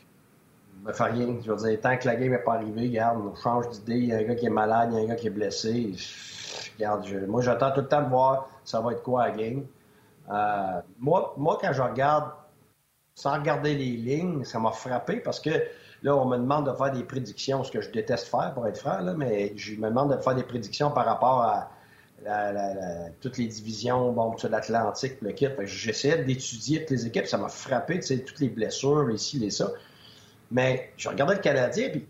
[0.84, 1.38] Ben, fait rien.
[1.44, 3.98] Je veux dire, tant que la game n'est pas arrivée, regarde, on change d'idée.
[3.98, 5.32] Il y a un gars qui est malade, il y a un gars qui est
[5.32, 5.96] blessé.
[6.76, 9.66] Regarde, moi, j'attends tout le temps de voir ça va être quoi la game.
[10.32, 12.32] Euh, moi, moi, quand je regarde
[13.16, 15.52] sans regarder les lignes, ça m'a frappé parce que
[16.02, 18.78] là, on me demande de faire des prédictions, ce que je déteste faire, pour être
[18.78, 21.70] franc, mais je me demande de faire des prédictions par rapport à,
[23.20, 25.50] toutes les divisions, bon, l'Atlantique, le kit.
[25.64, 29.50] J'essayais d'étudier toutes les équipes, ça m'a frappé, tu sais, toutes les blessures, ici, les
[29.50, 29.70] ça.
[30.50, 32.08] Mais je regardais le Canadien, puis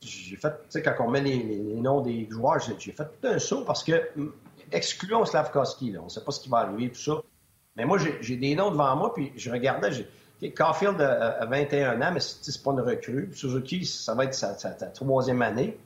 [0.00, 3.38] j'ai fait, tu sais, quand on met les, noms des joueurs, j'ai fait tout un
[3.38, 4.10] saut parce que,
[4.72, 7.20] excluons Slavkowski, là, on ne sait pas ce qui va arriver, tout ça.
[7.76, 9.90] Mais moi, j'ai des noms devant moi, puis je regardais,
[10.54, 13.30] Caulfield a, 21 ans, mais c'est pas une recrue.
[13.34, 14.54] Suzuki, ça va être sa,
[14.94, 15.78] troisième année.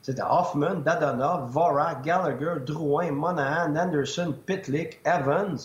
[0.00, 5.58] C'était Hoffman, Dadonov, Vorak, Gallagher, Drouin, Monahan, Anderson, Pitlick, Evans,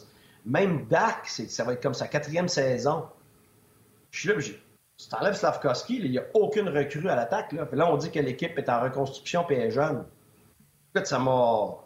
[0.45, 3.05] même Dak, ça va être comme sa quatrième saison.
[4.11, 4.59] Je suis là,
[4.97, 7.51] si tu enlèves Slavkovski, il n'y a aucune recrue à l'attaque.
[7.51, 7.67] Là.
[7.71, 10.05] là, on dit que l'équipe est en reconstruction et est jeune.
[10.93, 11.77] Écoute, ça m'a.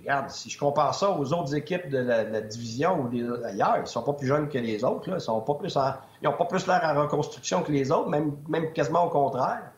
[0.00, 4.02] Regarde, si je compare ça aux autres équipes de la, division ou d'ailleurs, ils sont
[4.02, 5.08] pas plus jeunes que les autres.
[5.10, 5.16] Là.
[5.18, 5.76] Ils sont pas plus
[6.22, 9.70] ils n'ont pas plus l'air en reconstruction que les autres, même, même quasiment au contraire.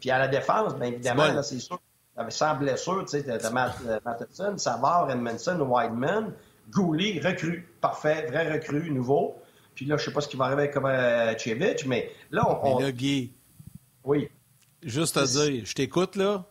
[0.00, 1.80] Puis à la défense, bien évidemment, c'est sûr,
[2.16, 6.32] avec sans blessure, tu sais, t'as Matheson, Savard, Edmondson, Wideman,
[6.70, 9.36] Gouli, recrue, parfait, vrai recrue, nouveau.
[9.74, 12.78] Puis là, je sais pas ce qui va arriver avec Kovacevic, mais là, on.
[12.78, 13.32] Mais là, Guy.
[14.02, 14.28] Oui.
[14.82, 16.44] Juste à dire, je t'écoute, là.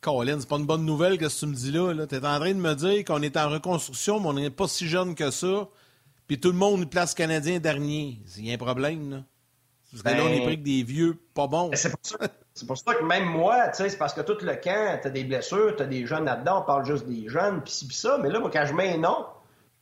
[0.00, 1.92] Colin, c'est pas une bonne nouvelle que tu me dis là.
[1.92, 2.06] là.
[2.06, 4.66] Tu es en train de me dire qu'on est en reconstruction, mais on n'est pas
[4.66, 5.68] si jeune que ça.
[6.26, 8.18] Puis tout le monde place Canadien dernier.
[8.36, 9.16] Il y a un problème, là.
[9.90, 11.70] Parce que là, on est ben- pris que des vieux pas bons.
[11.74, 15.00] C'est pour, pour, ça que même moi, tu sais, c'est parce que tout le camp,
[15.02, 17.96] t'as des blessures, t'as des jeunes là-dedans, on parle juste des jeunes, pis ci, pis
[17.96, 18.18] ça.
[18.22, 19.26] Mais là, moi, quand je mets un nom,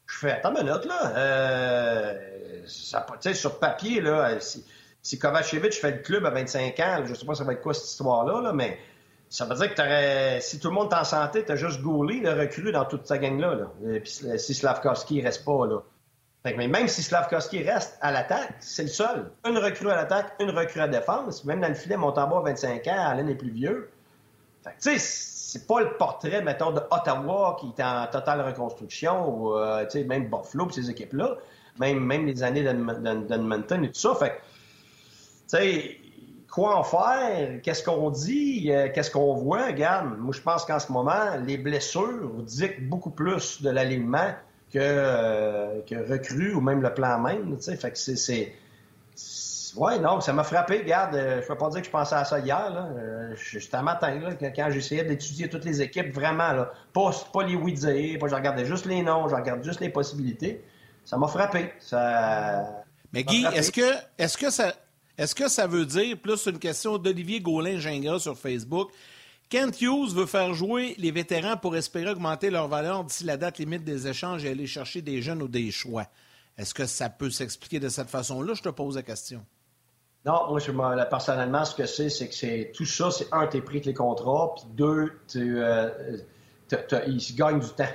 [0.07, 1.13] je fais, attends une minute, là.
[1.17, 4.65] Euh, ça, sur papier, là, si,
[5.03, 7.75] si Kovacevic fait le club à 25 ans, je sais pas ça va être quoi
[7.75, 8.79] cette histoire-là, là, mais
[9.31, 12.33] ça veut dire que si tout le monde est en santé, t'as juste Gouli, le
[12.33, 13.55] recru dans toute sa gang-là.
[13.55, 14.01] Là.
[14.01, 15.83] Puis si Slavkovski reste pas, là.
[16.43, 19.31] Fait que, mais même si Slavkovski reste à l'attaque, c'est le seul.
[19.45, 21.45] Une recrue à l'attaque, une recrue à défense.
[21.45, 23.91] Même dans le filet, Montembois, 25 ans, Allen est plus vieux.
[24.63, 28.43] Fait que, tu sais, c'est pas le portrait, mettons, de Ottawa qui est en totale
[28.43, 31.37] reconstruction, ou euh, même Buffalo ces équipes-là,
[31.81, 34.15] même, même les années d'Edmonton et tout ça.
[34.15, 34.41] Fait
[35.49, 35.99] sais,
[36.51, 37.61] quoi en faire?
[37.63, 38.71] Qu'est-ce qu'on dit?
[38.73, 39.67] Euh, qu'est-ce qu'on voit?
[39.67, 44.33] Regarde, moi, je pense qu'en ce moment, les blessures dictent beaucoup plus de l'alignement
[44.73, 47.57] que, euh, que recrues ou même le plan même.
[47.61, 48.55] Fait que c'est
[49.77, 50.79] oui, non, ça m'a frappé.
[50.79, 52.71] Regarde, euh, je ne peux pas dire que je pensais à ça hier.
[52.71, 52.89] Là.
[52.97, 56.53] Euh, J'étais un matin là, quand j'essayais d'étudier toutes les équipes, vraiment.
[56.53, 56.73] Là.
[56.93, 57.75] Pas, pas les oui
[58.19, 60.65] pas je regardais juste les noms, je regardais juste les possibilités.
[61.05, 61.73] Ça m'a frappé.
[61.81, 62.83] Ça...
[63.13, 64.73] Mais Guy, est-ce que, est que, ça,
[65.19, 68.91] est que ça veut dire, plus une question d'Olivier Gaulin-Gingras sur Facebook,
[69.51, 73.59] Kent Hughes veut faire jouer les vétérans pour espérer augmenter leur valeur d'ici la date
[73.59, 76.07] limite des échanges et aller chercher des jeunes ou des choix?
[76.57, 78.55] Est-ce que ça peut s'expliquer de cette façon-là?
[78.55, 79.45] Je te pose la question.
[80.27, 83.81] Non, moi, personnellement, ce que c'est, c'est que c'est tout ça, c'est un, t'es pris
[83.81, 85.89] les contrats, puis deux, tu, euh,
[87.07, 87.89] ils gagnent du temps.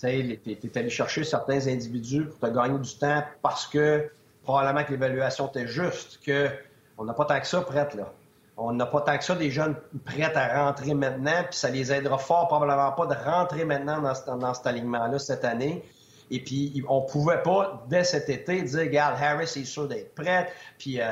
[0.00, 4.10] Tu es allé chercher certains individus pour te gagner du temps parce que
[4.48, 8.10] probablement que l'évaluation était juste, qu'on n'a pas tant que ça prête, là.
[8.56, 11.92] On n'a pas tant que ça des jeunes prêts à rentrer maintenant, puis ça les
[11.92, 15.84] aidera fort probablement pas de rentrer maintenant dans, dans cet alignement-là cette année.
[16.30, 20.50] Et puis, on pouvait pas, dès cet été, dire, regarde, Harris est sûr d'être prêt,
[20.78, 21.04] puis, euh,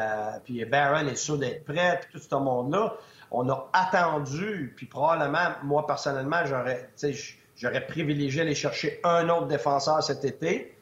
[0.43, 2.95] puis Barron est sûr d'être prêt, puis tout ce monde-là.
[3.31, 6.89] On a attendu, puis probablement, moi, personnellement, j'aurais,
[7.55, 10.76] j'aurais privilégié aller chercher un autre défenseur cet été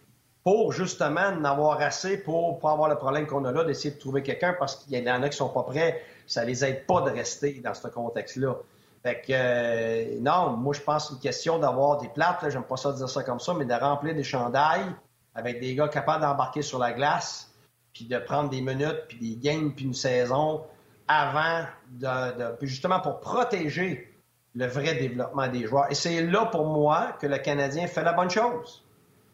[0.44, 3.98] pour justement en avoir assez pour pas avoir le problème qu'on a là, d'essayer de
[3.98, 6.02] trouver quelqu'un parce qu'il y en a qui sont pas prêts.
[6.26, 8.56] Ça les aide pas de rester dans ce contexte-là.
[9.02, 12.92] Fait que, euh, non, moi, je pense une question d'avoir des plates, j'aime pas ça
[12.92, 14.86] dire ça comme ça, mais de remplir des chandails
[15.34, 17.50] avec des gars capables d'embarquer sur la glace,
[17.92, 20.62] puis de prendre des minutes, puis des games, puis une saison
[21.06, 24.10] avant de, justement pour protéger
[24.54, 25.90] le vrai développement des joueurs.
[25.90, 28.84] Et c'est là, pour moi, que le Canadien fait la bonne chose.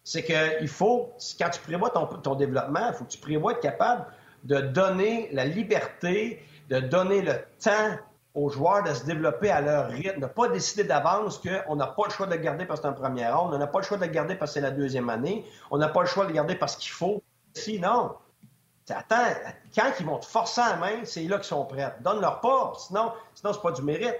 [0.04, 4.06] C'est qu'il faut, quand tu prévois ton, développement, il faut que tu prévois être capable
[4.44, 7.98] de donner la liberté, de donner le temps
[8.34, 11.88] aux joueurs de se développer à leur rythme, de ne pas décider d'avance qu'on n'a
[11.88, 13.80] pas le choix de le garder parce que c'est un premier ronde, on n'a pas
[13.80, 16.06] le choix de le garder parce que c'est la deuxième année, on n'a pas le
[16.06, 17.22] choix de le garder parce qu'il faut.
[17.54, 18.12] Sinon,
[18.88, 19.16] attends,
[19.74, 21.92] quand ils vont te forcer à la main, c'est là qu'ils sont prêts.
[22.02, 24.14] Donne-leur pas, sinon, sinon c'est pas du mérite.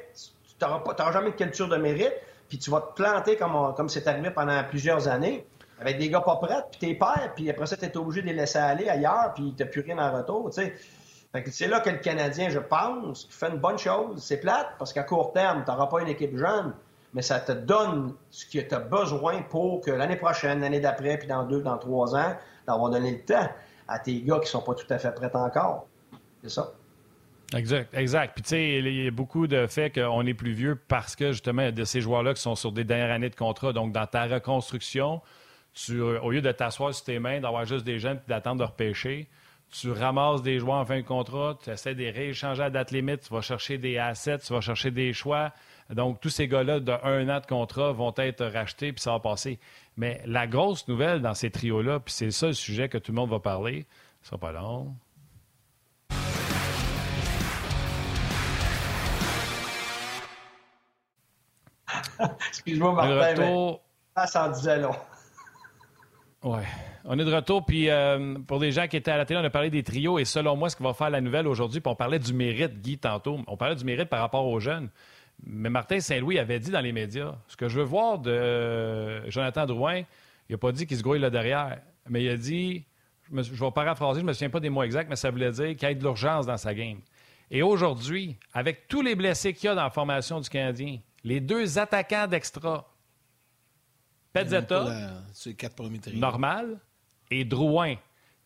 [0.59, 2.13] Tu n'auras jamais de culture de mérite,
[2.49, 5.47] puis tu vas te planter comme, comme c'est arrivé pendant plusieurs années,
[5.81, 8.27] avec des gars pas prêts, puis t'es pères, puis après ça, tu es obligé de
[8.27, 11.99] les laisser aller ailleurs, puis tu n'as plus rien en retour, c'est là que le
[11.99, 14.23] Canadien, je pense, fait une bonne chose.
[14.23, 16.75] C'est plate, parce qu'à court terme, tu n'auras pas une équipe jeune,
[17.15, 21.19] mais ça te donne ce que tu as besoin pour que l'année prochaine, l'année d'après,
[21.19, 22.35] puis dans deux, dans trois ans,
[22.67, 23.49] d'avoir donné le temps
[23.89, 25.87] à tes gars qui sont pas tout à fait prêts encore.
[26.43, 26.73] C'est ça.
[27.57, 28.35] Exact, exact.
[28.35, 31.33] Puis tu sais, il y a beaucoup de faits qu'on est plus vieux parce que
[31.33, 33.73] justement, de ces joueurs-là qui sont sur des dernières années de contrat.
[33.73, 35.21] Donc, dans ta reconstruction,
[35.85, 38.65] tu, au lieu de t'asseoir sur tes mains, d'avoir juste des jeunes et d'attendre de
[38.65, 39.29] repêcher,
[39.71, 42.91] tu ramasses des joueurs en fin de contrat, tu essaies de les rééchanger à date
[42.91, 45.53] limite, tu vas chercher des assets, tu vas chercher des choix.
[45.91, 49.21] Donc, tous ces gars-là de un an de contrat vont être rachetés, puis ça va
[49.21, 49.61] passer.
[49.97, 53.17] Mais la grosse nouvelle dans ces trios-là, puis c'est ça le sujet que tout le
[53.17, 53.87] monde va parler,
[54.23, 54.95] ça sera pas long.
[62.49, 63.83] Excuse-moi, Martin, retour...
[64.17, 64.97] mais ça en disait long.
[66.43, 66.65] Ouais.
[67.05, 67.65] On est de retour.
[67.65, 70.19] Puis euh, pour des gens qui étaient à la télé, on a parlé des trios.
[70.19, 72.81] Et selon moi, ce qui va faire la nouvelle aujourd'hui, puis on parlait du mérite,
[72.81, 73.41] Guy, tantôt.
[73.47, 74.89] On parlait du mérite par rapport aux jeunes.
[75.45, 79.65] Mais Martin Saint-Louis avait dit dans les médias ce que je veux voir de Jonathan
[79.65, 80.03] Drouin,
[80.49, 81.79] il n'a pas dit qu'il se grouille là derrière.
[82.09, 82.85] Mais il a dit,
[83.29, 85.31] je, me, je vais paraphraser, je ne me souviens pas des mots exacts, mais ça
[85.31, 86.99] voulait dire qu'il y ait de l'urgence dans sa game.
[87.51, 91.41] Et aujourd'hui, avec tous les blessés qu'il y a dans la formation du Canadien, les
[91.41, 92.89] deux attaquants d'extra,
[94.33, 94.87] Pezzetta,
[96.15, 96.79] normal,
[97.31, 97.97] et Drouin.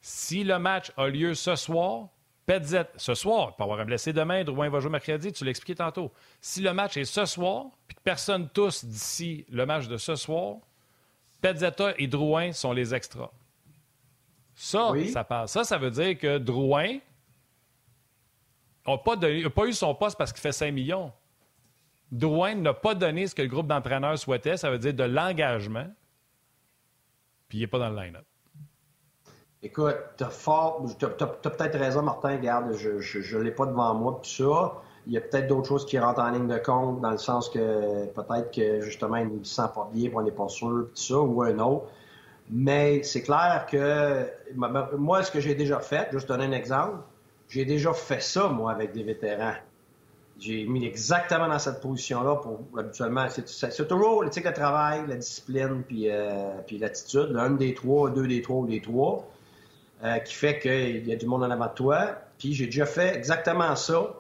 [0.01, 2.09] Si le match a lieu ce soir,
[2.47, 5.51] Petzet, ce soir, il peut avoir un blessé demain, Drouin va jouer mercredi, tu l'as
[5.51, 6.13] expliqué tantôt.
[6.41, 10.15] Si le match est ce soir, puis que personne tous d'ici le match de ce
[10.15, 10.57] soir,
[11.41, 13.31] Petzetta et Drouin sont les extras.
[14.55, 15.53] Ça, ça passe.
[15.53, 16.99] Ça, ça veut dire que Drouin
[18.87, 21.13] n'a pas, pas, eu son poste parce qu'il fait 5 millions.
[22.15, 25.89] Drouin n'a pas donné ce que le groupe d'entraîneurs souhaitait, ça veut dire de l'engagement,
[27.49, 28.25] puis il n'est pas dans le line-up.
[29.65, 32.37] Écoute, tu as, peut-être raison, Martin.
[32.37, 34.21] Regarde, je ne l'ai pas devant moi.
[34.23, 34.75] Puis ça,
[35.09, 37.49] il y a peut-être d'autres choses qui rentrent en ligne de compte, dans le sens
[37.49, 41.03] que peut-être que justement, il ne se sent pas bien, on n'est pas sûr, puis
[41.03, 41.87] ça, ou un autre.
[42.49, 46.99] Mais c'est clair que moi, ce que j'ai déjà fait, juste donner un exemple,
[47.49, 49.55] j'ai déjà fait ça, moi, avec des vétérans.
[50.39, 53.27] J'ai mis exactement dans cette position-là pour habituellement.
[53.29, 57.29] C'est toujours l'éthique de travail, la discipline, puis, euh, puis l'attitude.
[57.31, 59.29] L'un des trois, deux des trois ou des trois.
[60.03, 62.19] Euh, qui fait qu'il y a du monde en avant de toi.
[62.39, 64.15] Puis j'ai déjà fait exactement ça,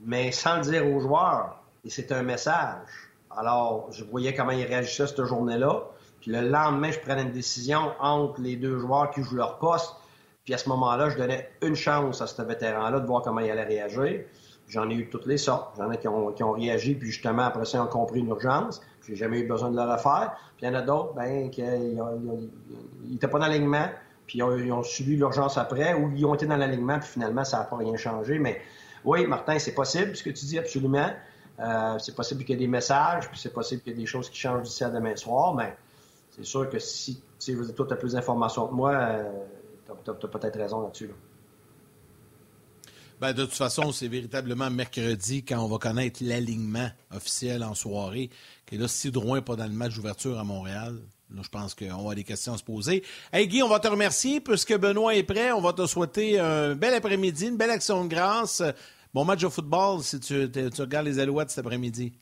[0.00, 1.62] mais sans le dire aux joueurs.
[1.84, 3.10] Et c'est un message.
[3.36, 5.82] Alors, je voyais comment ils réagissaient cette journée-là.
[6.20, 9.94] Puis le lendemain, je prenais une décision entre les deux joueurs qui jouent leur poste.
[10.44, 13.50] Puis à ce moment-là, je donnais une chance à ce vétéran-là de voir comment il
[13.50, 14.24] allait réagir.
[14.70, 15.74] J'en ai eu toutes les sortes.
[15.76, 18.80] J'en ai qui ont, qui ont réagi, puis justement, après ça, ils ont compris l'urgence.
[19.06, 20.36] J'ai jamais eu besoin de le refaire.
[20.56, 21.62] Puis il y en a d'autres, ben, qui
[23.10, 23.88] n'étaient pas dans l'alignement
[24.30, 27.58] puis ils ont, subi l'urgence après, ou ils ont été dans l'alignement, puis finalement, ça
[27.58, 28.38] n'a pas rien changé.
[28.38, 28.60] Mais
[29.04, 31.10] oui, Martin, c'est possible, ce que tu dis absolument.
[31.58, 34.06] Euh, c'est possible qu'il y ait des messages, puis c'est possible qu'il y ait des
[34.06, 35.76] choses qui changent d'ici à demain soir, mais
[36.30, 39.32] c'est sûr que si, si toi, tu as plus d'informations que moi, euh,
[40.04, 41.10] tu as, peut-être raison là-dessus.
[43.20, 48.30] Ben, de toute façon, c'est véritablement mercredi quand on va connaître l'alignement officiel en soirée.
[48.64, 50.96] Que là, si Drouin n'est pas dans le match d'ouverture à Montréal,
[51.30, 53.04] je pense qu'on avoir des questions à se poser.
[53.30, 55.52] Hey Guy, on va te remercier puisque Benoît est prêt.
[55.52, 58.62] On va te souhaiter un bel après-midi, une belle action de grâce.
[59.12, 62.14] Bon match de football si tu, regardes les Alouettes cet après-midi.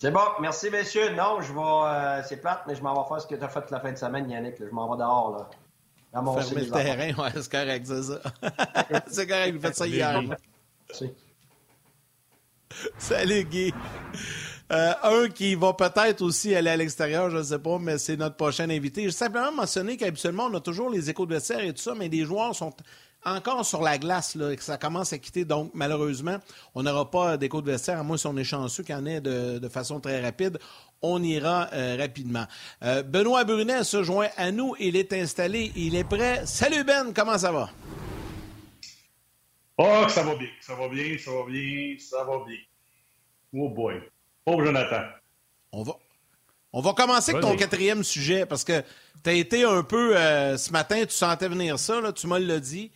[0.00, 0.20] C'est bon.
[0.40, 1.14] Merci, messieurs.
[1.14, 1.60] Non, je vais.
[1.60, 3.92] Euh, c'est plate, mais je m'en vais faire ce que tu as fait la fin
[3.92, 4.56] de semaine, Yannick.
[4.58, 5.38] Je m'en vais dehors.
[5.38, 5.50] Là.
[6.24, 8.20] Fermer le terrain, ouais, c'est correct, c'est ça.
[9.06, 10.22] c'est correct, vous faites ça hier.
[12.98, 13.72] Salut, Guy.
[14.72, 18.16] Euh, un qui va peut-être aussi aller à l'extérieur, je ne sais pas, mais c'est
[18.16, 19.04] notre prochain invité.
[19.04, 22.08] Je simplement mentionner qu'habituellement, on a toujours les échos de serre et tout ça, mais
[22.08, 22.74] les joueurs sont
[23.26, 25.44] encore sur la glace, là, et que ça commence à quitter.
[25.44, 26.38] Donc, malheureusement,
[26.74, 29.04] on n'aura pas d'écho de vestiaire, à moins si on est chanceux qu'il y en
[29.04, 30.58] ait de, façon très rapide.
[31.02, 32.46] On ira euh, rapidement.
[32.82, 34.74] Euh, Benoît Brunet se joint à nous.
[34.78, 35.72] Il est installé.
[35.76, 36.46] Il est prêt.
[36.46, 37.68] Salut Ben, comment ça va?
[39.76, 40.48] Oh, ça va bien.
[40.60, 42.56] Ça va bien, ça va bien, ça va bien.
[43.52, 44.00] Oh boy.
[44.44, 45.02] Pauvre Jonathan.
[45.72, 45.92] On va,
[46.72, 48.82] on va commencer avec ton quatrième sujet parce que
[49.22, 50.16] tu as été un peu.
[50.16, 52.90] Euh, ce matin, tu sentais venir ça, là, tu m'as le dit.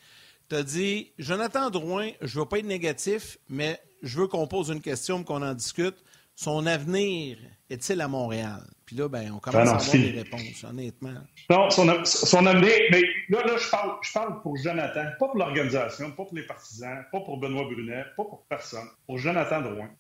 [0.51, 4.49] Tu as dit Jonathan Drouin, je ne veux pas être négatif, mais je veux qu'on
[4.49, 5.95] pose une question, qu'on en discute.
[6.35, 8.63] Son avenir est-il à Montréal?
[8.85, 11.15] Puis là, ben, on commence à avoir des réponses, honnêtement.
[11.49, 16.11] Non, son, avenir, mais là, là je, parle, je parle pour Jonathan, pas pour l'organisation,
[16.11, 19.91] pas pour les partisans, pas pour Benoît Brunet, pas pour personne, pour Jonathan Drouin.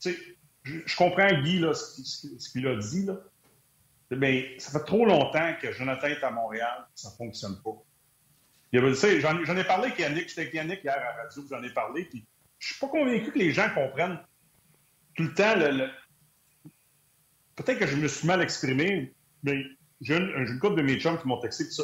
[0.00, 0.16] Sais,
[0.64, 3.06] je, comprends Guy, là, ce, qu'il a dit.
[3.06, 3.14] Là.
[4.10, 7.80] Mais ça fait trop longtemps que Jonathan est à Montréal, ça ne fonctionne pas.
[8.72, 12.04] J'en ai parlé avec Yannick, j'étais avec Yannick hier à la radio, j'en ai parlé,
[12.04, 12.24] puis
[12.58, 14.18] je suis pas convaincu que les gens comprennent
[15.16, 15.88] tout le temps le.
[17.56, 19.12] Peut-être que je me suis mal exprimé,
[19.42, 19.64] mais
[20.00, 21.82] j'ai une, une couple de mes chums qui m'ont texté tout ça.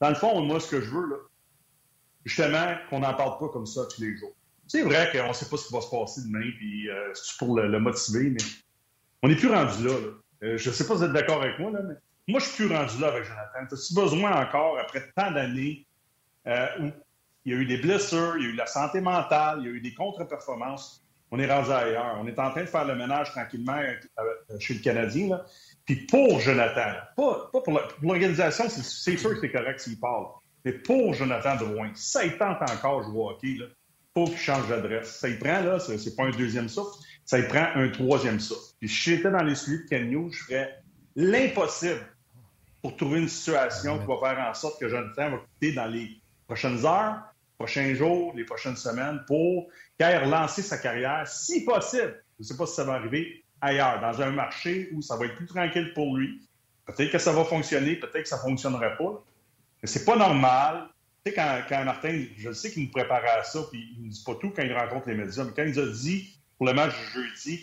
[0.00, 1.16] Dans le fond, moi, ce que je veux, là,
[2.24, 4.32] justement, qu'on n'en parle pas comme ça tous les jours.
[4.66, 7.36] C'est vrai qu'on ne sait pas ce qui va se passer demain, puis euh, c'est
[7.38, 8.42] pour le, motiver, mais
[9.22, 9.94] on n'est plus rendu là.
[10.42, 11.94] Euh, je ne sais pas si vous êtes d'accord avec moi, là, mais
[12.30, 13.74] moi, je suis plus rendu là avec Jonathan.
[13.74, 15.86] As-tu besoin encore, après tant d'années,
[16.46, 16.90] euh, où
[17.44, 19.68] il y a eu des blessures, il y a eu la santé mentale, il y
[19.68, 22.18] a eu des contre-performances, on est rendu ailleurs.
[22.20, 23.80] On est en train de faire le ménage tranquillement
[24.58, 25.40] chez le Canadien.
[25.86, 30.26] Puis pour Jonathan, pas, pour l'organisation, c'est sûr que c'est correct s'il parle.
[30.64, 33.66] Mais pour Jonathan Drouin, ça il tente encore jouer au hockey, là,
[34.14, 35.18] qu'il change d'adresse.
[35.18, 38.74] Ça il prend, là, c'est pas un deuxième souffle, ça il prend un troisième souffle.
[38.78, 40.82] Puis si j'étais dans les suites de Ken je ferais
[41.16, 42.06] l'impossible
[42.82, 46.20] pour trouver une situation qui va faire en sorte que Jonathan va quitter dans les
[46.46, 47.22] prochaines heures,
[47.58, 49.68] prochains jours, les prochaines semaines pour
[49.98, 52.22] qu'il ait relancé sa carrière, si possible.
[52.38, 55.26] Je ne sais pas si ça va arriver ailleurs, dans un marché où ça va
[55.26, 56.40] être plus tranquille pour lui.
[56.86, 59.22] Peut-être que ça va fonctionner, peut-être que ça ne fonctionnera pas.
[59.82, 60.88] Mais c'est pas normal.
[61.24, 64.10] Tu sais, quand, quand, Martin, je sais qu'il nous préparait à ça, puis il ne
[64.10, 66.66] dit pas tout quand il rencontre les médias, mais quand il nous a dit pour
[66.66, 67.62] le match du jeudi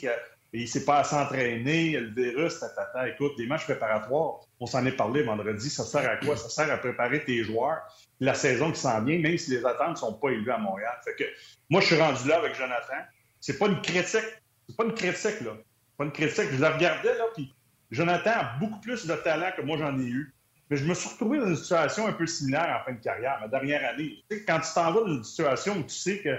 [0.52, 4.86] qu'il ne s'est pas à s'entraîner, le virus, tata, écoute, des matchs préparatoires, on s'en
[4.86, 6.38] est parlé vendredi, ça sert à quoi?
[6.38, 7.82] Ça sert à préparer tes joueurs,
[8.20, 10.94] la saison qui s'en vient, même si les attentes ne sont pas élevées à Montréal.
[11.04, 11.24] Fait que
[11.70, 13.04] moi, je suis rendu là avec Jonathan.
[13.40, 14.26] C'est pas une critique.
[14.68, 15.52] C'est pas une critique, là.
[15.98, 16.50] Pas une critique.
[16.52, 17.54] Je la regardais, là, puis
[17.92, 20.34] Jonathan a beaucoup plus de talent que moi j'en ai eu.
[20.70, 23.38] Mais je me suis retrouvé dans une situation un peu similaire en fin de carrière,
[23.40, 24.22] ma dernière année.
[24.30, 26.30] Tu sais, quand tu t'en vas dans une situation où tu sais que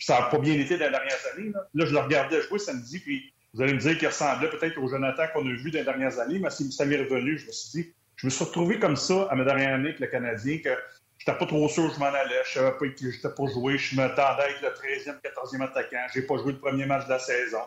[0.00, 2.98] ça n'a pas bien été dans les dernières années, là, je le regardais jouer samedi,
[2.98, 5.84] puis vous allez me dire qu'il ressemblait peut-être au Jonathan qu'on a vu dans les
[5.84, 7.38] dernières années, mais ça m'est revenu.
[7.38, 10.00] Je me suis dit, je me suis retrouvé comme ça à ma dernière année avec
[10.00, 10.70] le Canadien, que
[11.18, 13.46] je n'étais pas trop sûr que je m'en allais, je savais pas que j'étais pas
[13.52, 17.04] joué, je m'attendais à être le 13e, 14e attaquant, j'ai pas joué le premier match
[17.04, 17.60] de la saison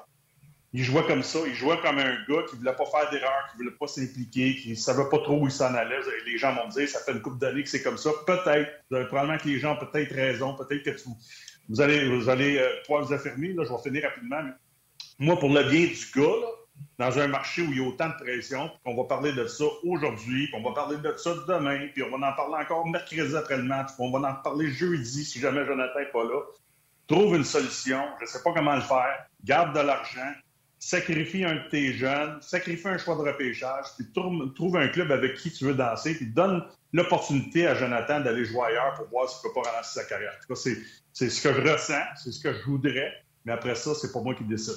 [0.74, 1.40] il jouait comme ça.
[1.46, 4.76] Il jouait comme un gars qui voulait pas faire d'erreur, qui voulait pas s'impliquer, qui
[4.76, 6.00] savait pas trop où il s'en allait.
[6.26, 8.10] Les gens vont dire, ça fait une couple d'années que c'est comme ça.
[8.26, 8.72] Peut-être.
[9.08, 10.56] Probablement que les gens ont peut-être raison.
[10.56, 10.98] Peut-être que
[11.70, 13.54] vous allez, vous allez euh, pouvoir vous affirmer.
[13.54, 14.42] Là, je vais finir rapidement.
[15.20, 16.48] moi, pour le bien du gars,
[17.00, 19.66] dans un marché où il y a autant de pression, on va parler de ça
[19.84, 23.36] aujourd'hui, puis on va parler de ça demain, puis on va en parler encore mercredi
[23.36, 26.42] après le match, puis on va en parler jeudi si jamais Jonathan n'est pas là.
[27.08, 28.02] Trouve une solution.
[28.20, 29.28] Je ne sais pas comment le faire.
[29.44, 30.34] Garde de l'argent
[30.84, 35.36] sacrifie un de tes jeunes, sacrifie un choix de repêchage, puis trouve, un club avec
[35.36, 36.62] qui tu veux danser, puis donne
[36.92, 40.34] l'opportunité à Jonathan d'aller jouer ailleurs pour voir s'il peut pas relancer sa carrière.
[40.38, 40.60] En tout cas,
[41.14, 43.14] c'est ce que je ressens, c'est ce que je voudrais,
[43.46, 44.74] mais après ça, c'est pas moi qui décide.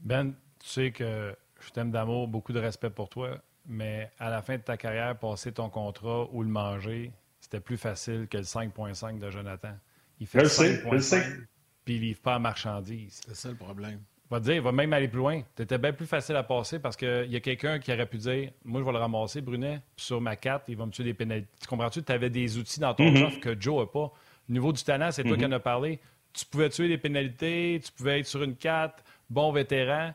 [0.00, 4.40] Ben, tu sais que je t'aime d'amour, beaucoup de respect pour toi, mais à la
[4.40, 8.44] fin de ta carrière, passer ton contrat ou le manger, c'était plus facile que le
[8.44, 9.76] 5.5 de Jonathan.
[10.20, 11.46] Il fait 5.5,
[11.84, 13.20] puis il livre pas en marchandises.
[13.26, 14.00] C'est ça le problème
[14.30, 15.42] va dire, il va même aller plus loin.
[15.56, 18.50] C'était bien plus facile à passer parce qu'il y a quelqu'un qui aurait pu dire
[18.64, 21.48] Moi, je vais le ramasser, Brunet, sur ma carte, il va me tuer des pénalités.
[21.60, 22.02] Tu comprends-tu?
[22.02, 23.24] Tu avais des outils dans ton mm-hmm.
[23.24, 24.12] offre que Joe n'a pas.
[24.48, 26.00] Au niveau du talent, c'est toi qui en as parlé.
[26.32, 30.12] Tu pouvais tuer des pénalités, tu pouvais être sur une carte, bon vétéran.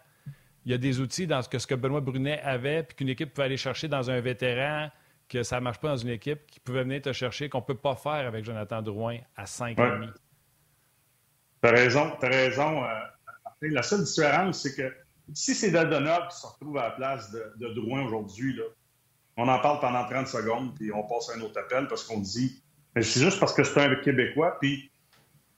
[0.66, 3.10] Il y a des outils dans ce que, ce que Benoît Brunet avait, puis qu'une
[3.10, 4.90] équipe pouvait aller chercher dans un vétéran,
[5.28, 7.66] que ça ne marche pas dans une équipe, qui pouvait venir te chercher, qu'on ne
[7.66, 10.14] peut pas faire avec Jonathan Drouin à 5,5.
[11.62, 12.84] Tu as raison, tu as raison.
[12.84, 12.90] Euh,
[13.62, 14.94] la seule différence, c'est que
[15.34, 18.60] si c'est Dadonov qui se retrouve à la place de, Drouin aujourd'hui,
[19.38, 22.20] on en parle pendant 30 secondes, puis on passe à un autre appel parce qu'on
[22.20, 22.62] dit
[23.02, 24.91] c'est juste parce que c'est un Québécois, puis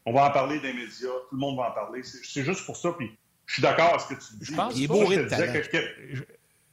[0.06, 2.02] on va en parler des médias, tout le monde va en parler.
[2.04, 4.46] C'est juste pour ça, puis je suis d'accord avec ce que tu dis.
[4.46, 5.30] Je pense qu'il est bourré de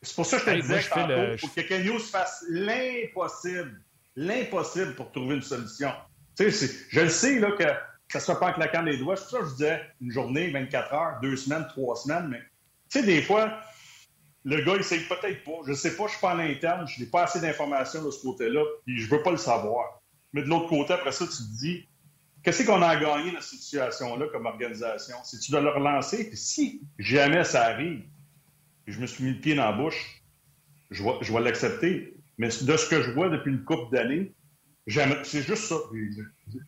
[0.02, 3.80] C'est pour ça que je te disais que pour que Kenyo fasse l'impossible,
[4.16, 5.90] l'impossible pour trouver une solution.
[6.36, 7.64] Tu sais, je le sais là, que
[8.08, 9.16] ça se fait pas en claquant les doigts.
[9.16, 12.28] C'est pour ça que je disais une journée, 24 heures, deux semaines, trois semaines.
[12.28, 12.40] Mais
[12.90, 13.58] tu sais, des fois,
[14.44, 15.60] le gars, il sait peut-être pas.
[15.66, 18.22] Je sais pas, je suis pas à l'interne, je n'ai pas assez d'informations de ce
[18.22, 20.01] côté-là, puis je veux pas le savoir.
[20.32, 21.86] Mais de l'autre côté, après ça, tu te dis,
[22.42, 25.16] qu'est-ce qu'on a à gagner dans cette situation-là comme organisation?
[25.24, 26.28] C'est-tu de le relancer?
[26.28, 28.04] Puis si jamais ça arrive,
[28.86, 30.22] je me suis mis le pied dans la bouche,
[30.90, 32.14] je vais, je vais l'accepter.
[32.38, 34.32] Mais de ce que je vois depuis une couple d'années,
[34.86, 35.76] c'est juste ça.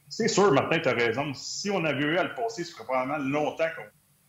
[0.08, 1.34] C'est sûr, Martin, tu as raison.
[1.34, 3.68] Si on avait eu à le passer, ce serait probablement longtemps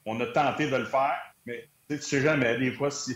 [0.04, 1.18] qu'on a tenté de le faire.
[1.46, 3.16] Mais tu sais jamais, des fois, si.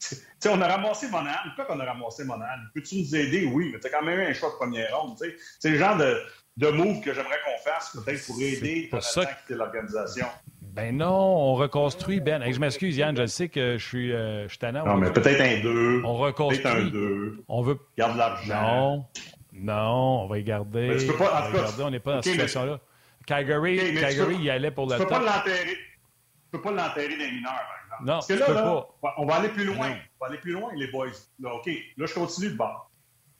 [0.00, 1.36] Sais, on a ramassé mon âne.
[1.54, 2.70] Pourquoi qu'on a ramassé mon âne?
[2.74, 3.50] Peux-tu nous aider?
[3.52, 5.16] Oui, mais tu as quand même eu un choix de première ronde.
[5.58, 6.20] C'est le genre de,
[6.56, 10.26] de move que j'aimerais qu'on fasse, peut-être pour aider pour ça l'organisation.
[10.62, 12.40] Ben non, on reconstruit, Ben.
[12.50, 15.60] je m'excuse, Yann, je sais que je suis, euh, je suis Non, mais peut-être un
[15.60, 16.02] 2.
[16.04, 16.62] On reconstruit.
[16.62, 17.44] Peut-être un 2.
[17.48, 17.78] On veut.
[17.98, 18.62] Garde l'argent.
[18.62, 19.06] Non.
[19.52, 20.96] Non, on va y garder.
[20.98, 21.82] tu peux pas, on, garder.
[21.82, 22.78] on n'est pas dans cette situation-là.
[23.26, 25.74] Calgary, Calgary il allait pour le tu peux Pas l'enterrer.
[25.74, 27.79] Tu peux pas l'enterrer des mineurs, par exemple.
[28.00, 28.86] Non, Parce que là,
[29.16, 29.96] on va aller plus loin.
[30.18, 31.08] On va aller plus loin, les boys.
[31.40, 32.90] Là, OK, là, je continue de bord.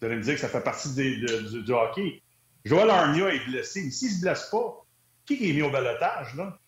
[0.01, 2.23] Vous allez me dire que ça fait partie des, de, du, hockey.
[2.65, 3.83] Joël Armia est blessé.
[3.85, 4.85] Mais s'il ne se blesse pas,
[5.27, 6.59] qui est mis au balotage, là?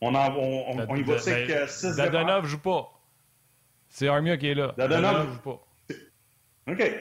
[0.00, 2.90] On, en, on, on, on y va avec 6 Dadonov ne joue pas.
[3.88, 4.72] C'est Armia qui est là.
[4.76, 5.66] Dadonov ne joue pas.
[6.68, 6.92] OK.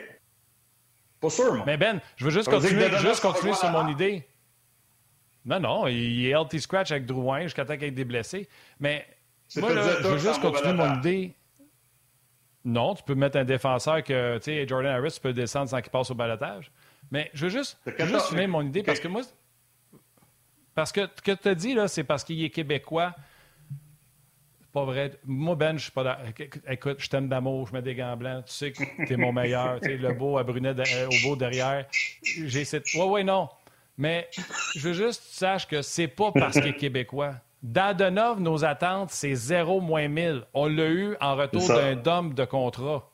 [1.20, 1.64] Pas sûr, moi.
[1.66, 4.26] Mais Ben, je veux juste continuer, juste continuer sur mon idée.
[5.46, 8.48] Non, non, il est healthy scratch avec Drouin jusqu'à temps qu'il ait des blessés.
[8.80, 9.06] Mais
[9.58, 11.34] Moi, là, je veux juste continuer mon idée.
[12.66, 15.92] Non, tu peux mettre un défenseur que, tu sais, Jordan Harris peut descendre sans qu'il
[15.92, 16.72] passe au balotage.
[17.10, 19.22] Mais je veux juste, je juste finir mon idée parce que moi,
[20.76, 23.16] parce que ce que tu as dit, là, c'est parce qu'il est québécois.
[24.62, 25.12] C'est pas vrai.
[25.26, 26.20] Moi, Ben, je suis pas
[26.68, 28.46] Écoute, je t'aime d'amour, je mets des gants blancs.
[28.46, 29.80] Tu sais que tu es mon meilleur.
[29.80, 31.86] tu sais, le beau à Brunet euh, au beau derrière.
[32.24, 32.94] J'ai cette.
[32.94, 33.50] Ouais, ouais, non.
[33.98, 34.30] Mais
[34.76, 37.36] je veux juste que tu saches que c'est pas parce qu'il est québécois.
[37.62, 40.46] Dadonov, nos attentes, c'est 0 moins 1000.
[40.54, 43.10] On l'a eu en retour d'un dom de contrat.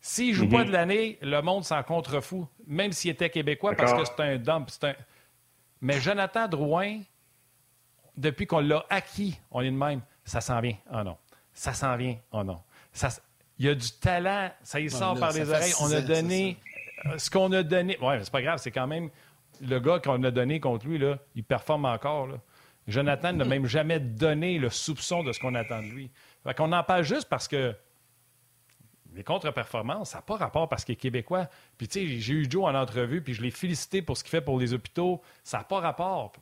[0.00, 0.66] S'il ne joue pas mm-hmm.
[0.66, 4.68] de l'année, le monde s'en contrefou, même s'il était québécois, parce que c'est un dump.
[4.82, 4.94] Un...
[5.80, 7.00] Mais Jonathan Drouin,
[8.16, 10.02] depuis qu'on l'a acquis, on est de même.
[10.24, 10.76] Ça s'en vient.
[10.92, 11.16] Oh non.
[11.52, 12.16] Ça s'en vient.
[12.32, 12.60] Oh non.
[12.92, 13.08] Ça,
[13.58, 14.50] il y a du talent.
[14.62, 15.72] Ça y sort par les oreilles.
[15.80, 16.58] On a donné
[17.16, 17.98] ce qu'on a donné.
[18.00, 18.58] Ouais, c'est pas grave.
[18.58, 19.10] C'est quand même
[19.60, 22.26] le gars qu'on a donné contre lui, là, il performe encore.
[22.26, 22.36] Là.
[22.86, 26.10] Jonathan n'a même jamais donné le soupçon de ce qu'on attend de lui.
[26.42, 27.74] Fait qu'on en parle juste parce que
[29.14, 31.48] les contre-performances, ça n'a pas rapport parce qu'il est québécois.
[31.78, 34.30] Puis, tu sais, j'ai eu Joe en entrevue, puis je l'ai félicité pour ce qu'il
[34.30, 35.22] fait pour les hôpitaux.
[35.44, 36.32] Ça n'a pas rapport.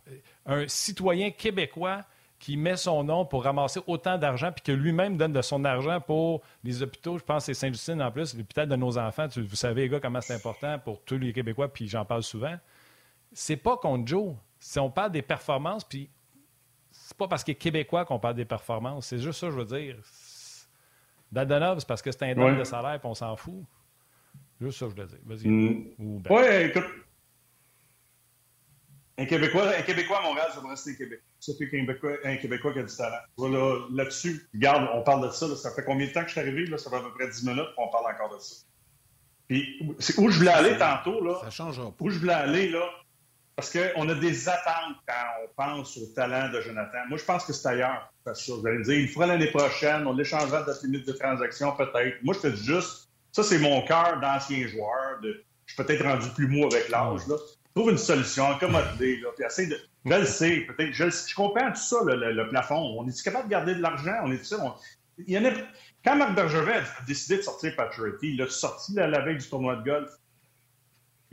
[0.47, 2.03] Un citoyen québécois
[2.39, 6.01] qui met son nom pour ramasser autant d'argent, puis que lui-même donne de son argent
[6.01, 9.29] pour les hôpitaux, je pense que c'est Saint-Justine en plus, l'hôpital de nos enfants.
[9.37, 12.57] vous savez, les gars, comment c'est important pour tous les Québécois, puis j'en parle souvent.
[13.33, 14.35] C'est pas contre Joe.
[14.59, 16.11] Si on parle des performances, puis
[17.13, 19.07] c'est pas parce qu'il est québécois qu'on parle des performances.
[19.07, 19.99] C'est juste ça, je veux dire.
[21.31, 23.63] Dadonov, c'est parce que c'est un don de salaire et on s'en fout.
[24.63, 25.19] Juste ça, je veux dire.
[25.25, 25.49] Vas-y.
[25.49, 25.95] Mm.
[25.99, 26.31] Ben.
[26.31, 26.85] Oui, écoute.
[29.19, 31.21] Un Québécois, un Québécois à Montréal, ça va rester Québec.
[31.39, 33.21] Surtout qu'un Québécois, un Québécois qui a du talent.
[33.37, 35.55] Voilà, là-dessus, regarde, on parle de ça.
[35.55, 36.65] ça fait combien de temps que je suis arrivé?
[36.65, 36.79] Là?
[36.79, 38.65] Ça fait à peu près 10 minutes qu'on parle encore de ça.
[39.49, 39.81] Puis,
[40.17, 41.41] où je voulais aller tantôt, là?
[41.43, 41.95] Ça change pas.
[42.01, 42.89] Où je voulais aller, là,
[43.57, 46.99] parce qu'on a des attentes quand on pense au talent de Jonathan.
[47.09, 48.13] Moi, je pense que c'est ailleurs.
[48.25, 52.23] Vous allez me dire, il fera l'année prochaine, on l'échangera de limite de transaction, peut-être.
[52.23, 55.21] Moi, je te dis juste, ça, c'est mon cœur d'ancien joueur.
[55.23, 57.21] Je suis peut-être rendu plus mou avec l'âge.
[57.75, 59.79] Trouve une solution, accommodez, là, puis essaye de.
[60.05, 60.93] Je le sais, peut-être.
[60.93, 62.97] Je, comprends tout ça, le, plafond.
[62.99, 64.17] On est capable de garder de l'argent?
[64.25, 64.45] On est
[65.19, 65.51] il y en a...
[66.05, 69.77] Quand Marc Bergevin a décidé de sortir Patrick, il a sorti la veille du tournoi
[69.77, 70.11] de golf.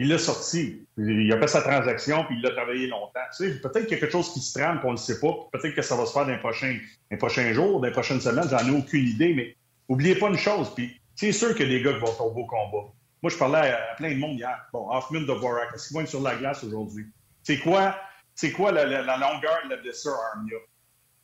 [0.02, 0.88] Il l'a sorti.
[0.98, 3.20] Il a fait sa transaction, puis il l'a travaillé longtemps.
[3.38, 5.34] Tu sais, peut-être qu'il y a quelque chose qui se trame, qu'on ne sait pas.
[5.52, 6.80] Peut-être que ça va se faire dans les prochains,
[7.12, 8.48] dans prochains jours, dans les prochaines semaines.
[8.50, 9.58] J'en ai aucune idée, mais
[9.90, 10.74] oubliez pas une chose.
[10.74, 12.88] Puis c'est sûr que les gars vont faire au combat.
[13.22, 14.58] Moi, je parlais à, plein de monde hier.
[14.72, 17.08] Bon, Hoffman de Vorak, est-ce qu'il va être sur la glace aujourd'hui?
[17.44, 17.98] C'est quoi,
[18.34, 20.56] c'est quoi la, longueur de la blessure Armia?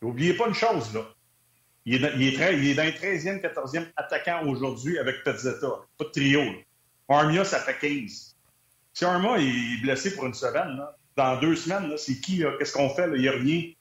[0.01, 1.01] N'oubliez pas une chose, là.
[1.85, 5.67] Il est, dans le 13e, 14e attaquant aujourd'hui avec Petzetta.
[5.97, 6.41] Pas de trio.
[7.07, 8.34] Armia, ça fait 15.
[8.95, 10.81] Si Arma est blessé pour une semaine,
[11.17, 12.43] dans deux semaines, c'est qui?
[12.57, 13.09] Qu'est-ce qu'on fait?
[13.13, 13.77] Il n'y.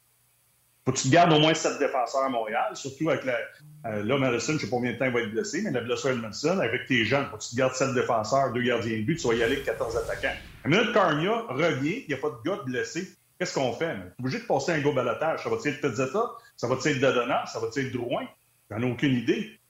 [0.85, 3.39] Faut que tu gardes au moins sept défenseurs à Montréal, surtout avec la.
[3.87, 5.71] Euh, là, Madison, je ne sais pas combien de temps il va être blessé, mais
[5.71, 8.63] la blessure de Madison, avec tes jeunes, faut que tu te gardes sept défenseurs, deux
[8.63, 10.35] gardiens de but, tu vas y aller avec 14 attaquants.
[10.65, 13.09] La minute Carnia revient, il n'y a pas de gars blessé.
[13.39, 13.87] Qu'est-ce qu'on fait?
[13.87, 15.45] On est obligé de passer un go balotage.
[15.45, 16.33] Ça va-tu être Pezzetta?
[16.57, 17.47] Ça va-tu être Dadona?
[17.47, 18.27] Ça va-tu être Drouin?
[18.69, 19.61] J'en ai aucune idée.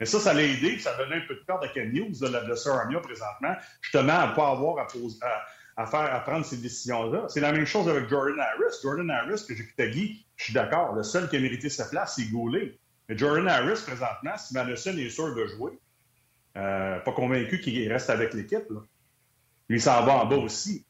[0.00, 2.18] Mais ça, ça l'a aidé, ça a donné un peu de corde à Ken News
[2.18, 4.86] de la blessure Armia présentement, justement à ne pas avoir à,
[5.76, 7.26] à, faire, à prendre ces décisions-là.
[7.28, 8.76] C'est la même chose avec Jordan Harris.
[8.82, 12.14] Jordan Harris, que j'écoutais Guy, je suis d'accord, le seul qui a mérité sa place,
[12.16, 12.78] c'est Goulet.
[13.08, 15.78] Mais Jordan Harris, présentement, si Madison est sûr de jouer,
[16.56, 18.64] euh, pas convaincu qu'il reste avec l'équipe,
[19.68, 20.86] lui s'en va en bas aussi.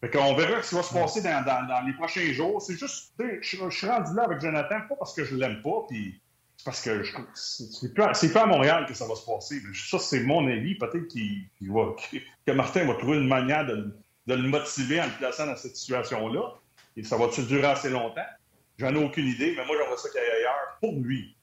[0.00, 2.62] Fait qu'on verra ce qui va se passer dans, les prochains jours.
[2.62, 6.20] C'est juste, je, suis rendu là avec Jonathan, pas parce que je l'aime pas, puis
[6.64, 7.02] parce que
[7.34, 9.62] c'est pas, pas à Montréal que ça va se passer.
[9.74, 10.74] Ça, c'est mon avis.
[10.74, 13.94] Peut-être que Martin va trouver une manière de,
[14.26, 16.54] le motiver en le plaçant dans cette situation-là.
[16.96, 18.26] Et ça va-tu durer assez longtemps?
[18.76, 21.36] J'en ai aucune idée, mais moi, j'aimerais ça qu'il aille ailleurs pour lui.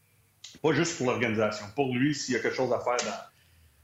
[0.62, 1.66] Pas juste pour l'organisation.
[1.76, 3.18] Pour lui, s'il y a quelque chose à faire dans,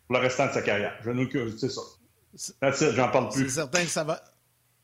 [0.08, 0.98] pour le restant de sa carrière.
[1.04, 2.92] J'en ai aucune c'est ça.
[2.92, 3.46] j'en parle plus.
[3.46, 4.22] C'est certain que ça va.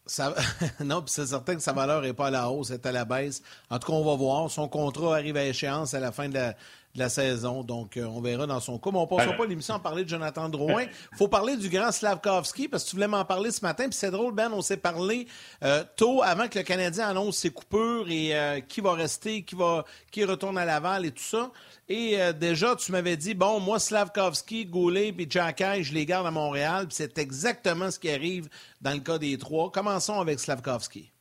[0.83, 2.91] non, puis c'est certain que sa valeur n'est pas à la hausse, elle est à
[2.91, 3.41] la baisse.
[3.69, 4.49] En tout cas, on va voir.
[4.49, 6.55] Son contrat arrive à échéance à la fin de la,
[6.93, 7.63] de la saison.
[7.63, 8.89] Donc, euh, on verra dans son cas.
[8.91, 10.83] Mais on ne passera pas l'émission à parler de Jonathan Drouin.
[10.83, 13.85] Il faut parler du grand Slavkovski parce que tu voulais m'en parler ce matin.
[13.85, 15.27] Puis c'est drôle, Ben, on s'est parlé
[15.63, 19.55] euh, tôt avant que le Canadien annonce ses coupures et euh, qui va rester, qui,
[19.55, 21.51] va, qui retourne à Laval et tout ça.
[21.89, 26.31] Et déjà, tu m'avais dit, bon, moi, Slavkovski, Goulet et Jacky, je les garde à
[26.31, 26.87] Montréal.
[26.87, 28.49] Puis c'est exactement ce qui arrive
[28.81, 29.71] dans le cas des trois.
[29.71, 31.13] Commençons avec Slavkovski.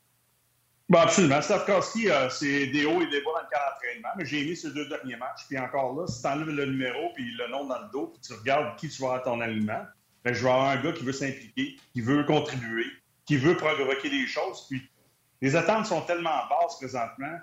[0.88, 1.42] Bon, absolument.
[1.42, 4.56] Stavkowski, euh, c'est des hauts et des bas dans le cas d'entraînement, mais j'ai mis
[4.56, 5.46] ces deux derniers matchs.
[5.48, 8.20] Puis encore là, si tu enlèves le numéro puis le nom dans le dos, puis
[8.20, 9.84] tu regardes qui tu vas à ton alignement,
[10.24, 12.86] ben, je vais avoir un gars qui veut s'impliquer, qui veut contribuer,
[13.24, 14.66] qui veut provoquer des choses.
[14.68, 14.88] Puis
[15.40, 17.36] les attentes sont tellement basses présentement.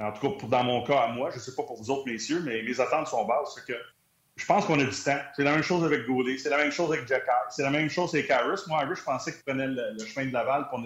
[0.00, 2.10] En tout cas, dans mon cas à moi, je ne sais pas pour vous autres
[2.10, 3.54] messieurs, mais mes attentes sont basses.
[3.68, 3.74] Que
[4.40, 5.18] je pense qu'on a du temps.
[5.36, 7.90] C'est la même chose avec Goulet, c'est la même chose avec Jack c'est la même
[7.90, 8.62] chose avec Harris.
[8.68, 10.80] Moi, Harris, je pensais qu'il prenait le, chemin de Laval, pour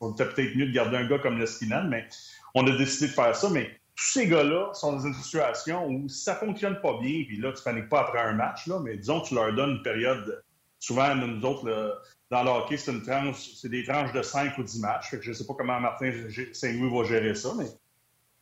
[0.00, 2.08] on était peut-être mieux de garder un gars comme Leskinen, mais
[2.54, 3.48] on a décidé de faire ça.
[3.50, 7.36] Mais tous ces gars-là sont dans une situation où ça ne fonctionne pas bien, puis
[7.36, 9.82] là, tu ne paniques pas après un match, là, mais disons tu leur donnes une
[9.82, 10.42] période.
[10.80, 14.64] Souvent, nous autres, dans le hockey, c'est une tranche, c'est des tranches de 5 ou
[14.64, 15.10] 10 matchs.
[15.10, 16.10] Fait que je ne sais pas comment Martin
[16.52, 17.66] Saint-Louis va gérer ça, mais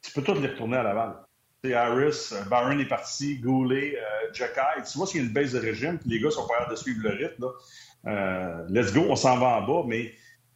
[0.02, 1.25] tu peux tous les retourner à Laval.
[1.64, 4.60] Harris, euh, Barron est parti, Goulet, euh, Jacky.
[4.90, 6.76] Tu vois s'il y a une baisse de régime, puis les gars sont pas de
[6.76, 7.46] suivre le rythme.
[8.06, 10.12] Euh, let's go, on s'en va en bas, mais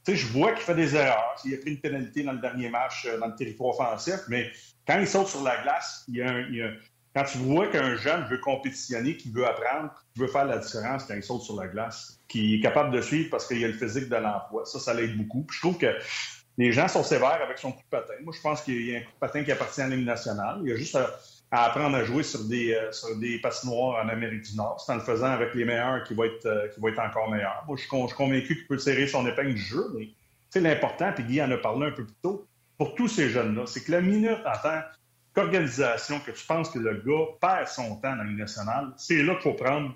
[0.06, 1.36] je vois qu'il fait des erreurs.
[1.44, 4.50] Il a pris une pénalité dans le dernier match dans le territoire offensif, mais
[4.86, 6.22] quand il saute sur la glace, il y
[6.62, 6.70] a,
[7.14, 11.04] quand tu vois qu'un jeune veut compétitionner, qui veut apprendre, qui veut faire la différence
[11.04, 13.74] quand il saute sur la glace, qui est capable de suivre parce qu'il a le
[13.74, 15.46] physique de l'emploi, ça, ça l'aide beaucoup.
[15.50, 15.94] je trouve que
[16.60, 18.12] les gens sont sévères avec son coup de patin.
[18.22, 20.58] Moi, je pense qu'il y a un coup de patin qui appartient à l'hymne national.
[20.62, 21.08] Il y a juste à,
[21.50, 24.78] apprendre à jouer sur des, euh, sur des patinoires en Amérique du Nord.
[24.78, 27.64] C'est en le faisant avec les meilleurs qu'il va être, euh, va être encore meilleur.
[27.66, 30.10] Moi, je suis, convaincu qu'il peut serrer son épingle du jeu, mais
[30.50, 32.46] c'est l'important, puis Guy en a parlé un peu plus tôt,
[32.76, 34.82] pour tous ces jeunes-là, c'est que la minute en tant
[35.34, 39.32] qu'organisation que tu penses que le gars perd son temps dans l'hymne national, c'est là
[39.36, 39.94] qu'il faut prendre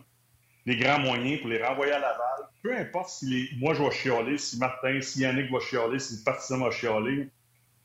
[0.67, 2.49] les grands moyens pour les renvoyer à Laval.
[2.63, 3.49] Peu importe si les...
[3.59, 7.29] moi je vais chialer, si Martin, si Yannick va chialer, si le partisan va chialer,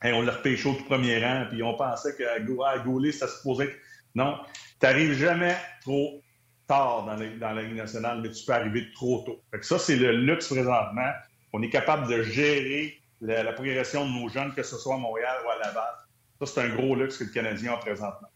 [0.04, 3.76] on le repêche au tout premier rang, puis on pensait qu'à Gauler, ça se posait.
[4.16, 4.38] Non,
[4.80, 6.22] tu n'arrives jamais trop
[6.68, 9.42] tard dans la, Ligue nationale, mais tu peux arriver trop tôt.
[9.52, 11.12] Fait que ça, c'est le luxe présentement.
[11.52, 15.36] On est capable de gérer la, progression de nos jeunes, que ce soit à Montréal
[15.46, 15.94] ou à Laval.
[16.40, 18.30] Ça, c'est un gros luxe que le Canadien a présentement.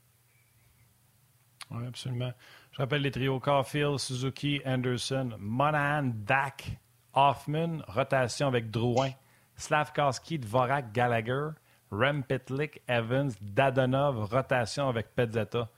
[1.71, 2.33] Oui, absolument.
[2.73, 6.75] Je rappelle les trios Caulfield, Suzuki, Anderson, Monahan, Dak,
[7.13, 9.11] Hoffman, rotation avec Drouin,
[9.57, 11.49] Slavkowski, Dvorak, Gallagher,
[11.91, 15.69] Rempetlik, Evans, Dadonov, rotation avec Pezzetta.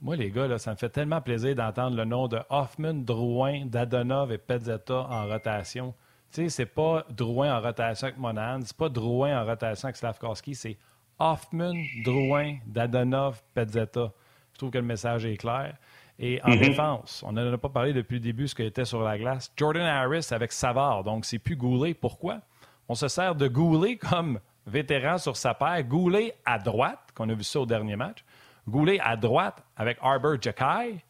[0.00, 3.66] Moi, les gars, là, ça me fait tellement plaisir d'entendre le nom de Hoffman, Drouin,
[3.66, 5.92] Dadonov et Pezzetta en rotation.
[6.30, 9.96] Tu sais, c'est pas Drouin en rotation avec Monahan, c'est pas Drouin en rotation avec
[9.96, 10.78] Slavkowski, c'est
[11.18, 14.12] Hoffman, Drouin, Dadonov, Pezzetta.
[14.52, 15.76] Je trouve que le message est clair.
[16.24, 16.58] Et en mhm.
[16.58, 19.52] défense, on n'en a pas parlé depuis le début, ce qui était sur la glace.
[19.56, 21.94] Jordan Harris avec Savard, donc c'est plus Goulet.
[21.94, 22.40] Pourquoi?
[22.88, 25.82] On se sert de Goulet comme vétéran sur sa paire.
[25.82, 28.24] Goulet à droite, qu'on a vu ça au dernier match.
[28.68, 31.00] Goulet à droite avec Arbor Jacky.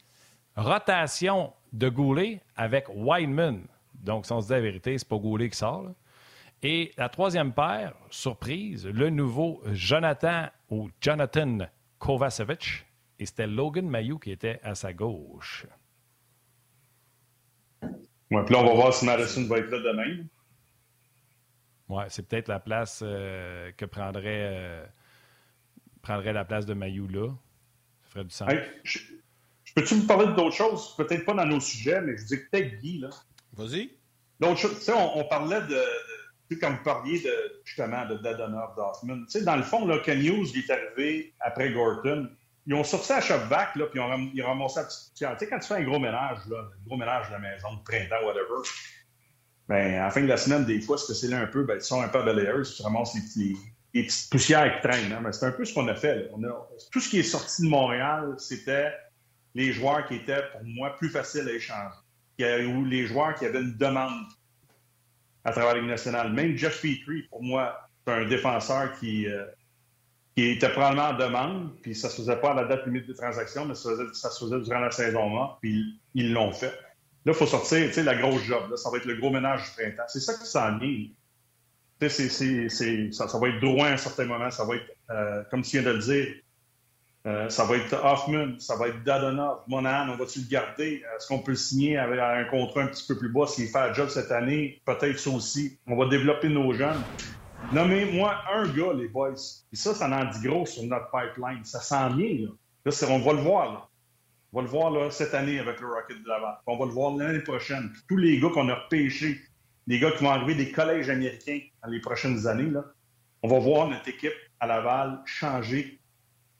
[0.56, 3.66] Rotation de Goulet avec Wideman.
[3.92, 5.90] Donc, si on se dit la vérité, c'est pas Goulet qui sort.
[6.62, 11.58] Et la troisième paire, surprise, le nouveau Jonathan ou Jonathan
[11.98, 12.86] Kovacevic
[13.18, 15.66] et c'était Logan Mayou qui était à sa gauche.
[17.82, 20.24] Ouais, puis là, on va voir si Madison va être là demain.
[21.88, 24.86] Oui, c'est peut-être la place euh, que prendrait, euh,
[26.00, 27.28] prendrait la place de Mayou là.
[28.02, 28.50] Ça ferait du sens.
[28.84, 28.98] je,
[29.74, 30.96] peux-tu vous parler d'autres choses?
[30.96, 32.98] Peut-être pas dans nos sujets, mais je dis peut-être Guy.
[32.98, 33.10] là.
[33.52, 33.90] Vas-y.
[34.40, 35.82] L'autre chose, tu sais, on, parlait de,
[36.50, 39.24] de comme vous parliez de, justement de Dadonov, d'Hoffman.
[39.26, 42.28] Tu sais, dans le fond, là, Ken Hughes est arrivé après Gorton
[42.66, 44.00] ils ont sorti à Shopback, là, puis
[44.34, 46.86] ils ont, ramassé la petite Tu sais, quand tu fais un gros ménage, là, un
[46.86, 48.68] gros ménage de la maison, de printemps, whatever,
[49.68, 51.82] ben, à la fin de la semaine, des fois, c'est là un peu, ben, ils
[51.82, 53.56] sont un peu balayeurs, tu ramasses les,
[54.02, 55.12] petites poussières qui traînent.
[55.12, 56.30] Hein, c'est un peu ce qu'on a fait.
[56.90, 58.92] Tout ce qui est sorti de Montréal, c'était
[59.54, 62.66] les joueurs qui étaient, pour moi, plus faciles à échanger.
[62.66, 64.26] Ou les joueurs qui avaient une demande
[65.44, 66.32] à travers la Ligue nationale.
[66.32, 69.44] Même Jeff Petrie, pour moi, c'est un défenseur qui, euh,
[70.36, 73.14] qui était probablement en demande, puis ça se faisait pas à la date limite des
[73.14, 76.72] transactions, mais ça se faisait, durant la saison morte, puis ils l'ont fait.
[77.24, 78.70] Là, il faut sortir, tu sais, la grosse job.
[78.70, 80.08] Là, ça va être le gros ménage du printemps.
[80.08, 81.06] C'est ça qui s'en vient.
[82.00, 82.68] Tu sais,
[83.12, 84.50] ça, va être droit à un certain moment.
[84.50, 86.34] Ça va être, euh, comme tu viens de le dire,
[87.24, 91.04] euh, ça va être Hoffman, ça va être Dadonov, Monahan, on va-tu le garder?
[91.16, 93.46] Est-ce qu'on peut le signer avec un contrat un petit peu plus bas?
[93.46, 94.82] S'il fait le job cette année?
[94.84, 95.78] Peut-être ça aussi.
[95.86, 97.00] On va développer nos jeunes.
[97.70, 99.34] Nommez-moi un gars, les boys.
[99.72, 101.64] Et ça, ça en dit gros sur notre pipeline.
[101.64, 102.50] Ça sent bien, là.
[102.84, 103.88] là on va le voir, là.
[104.52, 106.58] On va le voir là, cette année avec le Rocket de Laval.
[106.66, 107.90] On va le voir l'année prochaine.
[108.06, 109.40] tous les gars qu'on a repêchés,
[109.86, 112.84] les gars qui vont arriver des collèges américains dans les prochaines années, là,
[113.42, 115.98] on va voir notre équipe à Laval changer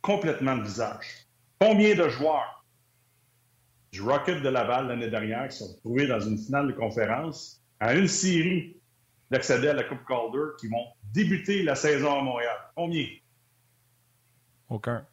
[0.01, 1.27] complètement de visage.
[1.61, 2.65] Combien de joueurs
[3.93, 7.95] du Rocket de Laval l'année dernière qui sont retrouvés dans une finale de conférence à
[7.95, 8.81] une série
[9.33, 12.57] d'accéder à la Coupe Calder qui vont débuter la saison à Montréal?
[12.77, 13.07] Combien?
[14.69, 15.07] Aucun.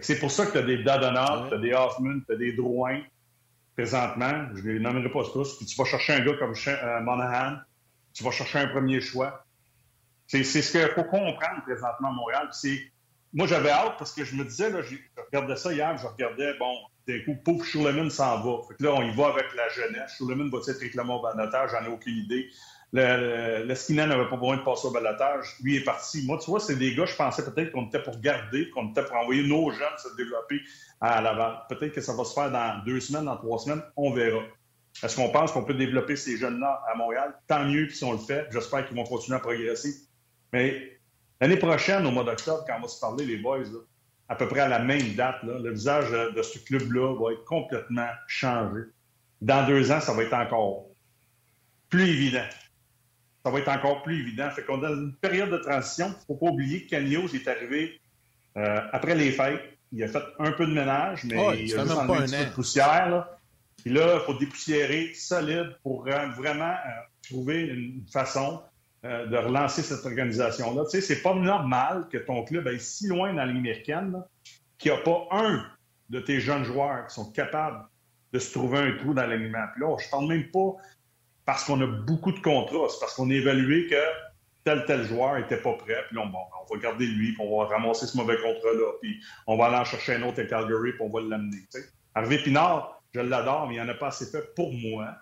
[0.00, 2.52] C'est pour ça que tu as des Dadonov, tu as des Hoffman, tu as des
[2.52, 3.02] Drouin
[3.74, 4.48] présentement.
[4.54, 5.56] Je ne les nommerai pas tous.
[5.56, 7.58] Puis tu vas chercher un gars comme euh, Monahan,
[8.12, 9.44] tu vas chercher un premier choix.
[10.26, 12.50] C'est ce qu'il faut comprendre présentement à Montréal.
[13.32, 14.96] Moi, j'avais hâte parce que je me disais, là, je
[15.26, 16.74] regardais ça hier, je regardais, bon,
[17.06, 18.62] d'un coup, pauvre Schulman s'en va.
[18.66, 20.14] Fait que là, on y va avec la jeunesse.
[20.16, 21.70] Schulman va être réclamé au balotage?
[21.70, 22.48] J'en ai aucune idée.
[22.92, 25.56] Le, n'avait pas besoin de passer au balotage.
[25.62, 26.24] Lui est parti.
[26.26, 29.04] Moi, tu vois, c'est des gars, je pensais peut-être qu'on était pour garder, qu'on était
[29.04, 30.60] pour envoyer nos jeunes se développer
[31.00, 31.62] à Laval.
[31.68, 33.82] Peut-être que ça va se faire dans deux semaines, dans trois semaines.
[33.96, 34.42] On verra.
[35.02, 37.34] Est-ce qu'on pense qu'on peut développer ces jeunes-là à Montréal?
[37.46, 38.46] Tant mieux si on le fait.
[38.50, 39.94] J'espère qu'ils vont continuer à progresser.
[40.52, 40.98] Mais
[41.40, 43.64] l'année prochaine, au mois d'octobre, quand on va se parler, les boys,
[44.28, 48.08] à peu près à la même date, le visage de ce club-là va être complètement
[48.26, 48.82] changé.
[49.40, 50.86] Dans deux ans, ça va être encore
[51.88, 52.46] plus évident.
[53.44, 54.50] Ça va être encore plus évident.
[54.50, 56.06] Fait qu'on est dans une période de transition.
[56.06, 58.00] Il ne faut pas oublier que Cagnos est arrivé
[58.56, 59.62] euh, après les fêtes.
[59.92, 62.44] Il a fait un peu de ménage, mais il a juste enlevé un petit peu
[62.44, 63.08] de poussière.
[63.08, 63.38] Là.
[63.84, 66.90] Puis là, il faut dépoussiérer solide pour vraiment euh,
[67.22, 68.60] trouver une façon
[69.06, 70.82] euh, de relancer cette organisation-là.
[70.84, 74.20] Tu sais, c'est pas normal que ton club aille si loin dans la ligne américaine
[74.78, 75.64] qu'il n'y a pas un
[76.10, 77.86] de tes jeunes joueurs qui sont capables
[78.32, 79.64] de se trouver un trou dans l'alignement.
[79.72, 80.74] Puis là, je parle même pas
[81.44, 84.02] parce qu'on a beaucoup de contrats, c'est parce qu'on a évalué que
[84.64, 87.68] tel tel joueur n'était pas prêt, puis là, on va garder lui, puis on va
[87.68, 91.02] ramasser ce mauvais contrat-là, puis on va aller en chercher un autre à Calgary, puis
[91.02, 91.62] on va l'amener.
[92.16, 95.14] Harvey Pinard, je l'adore, mais il n'en a pas assez fait pour moi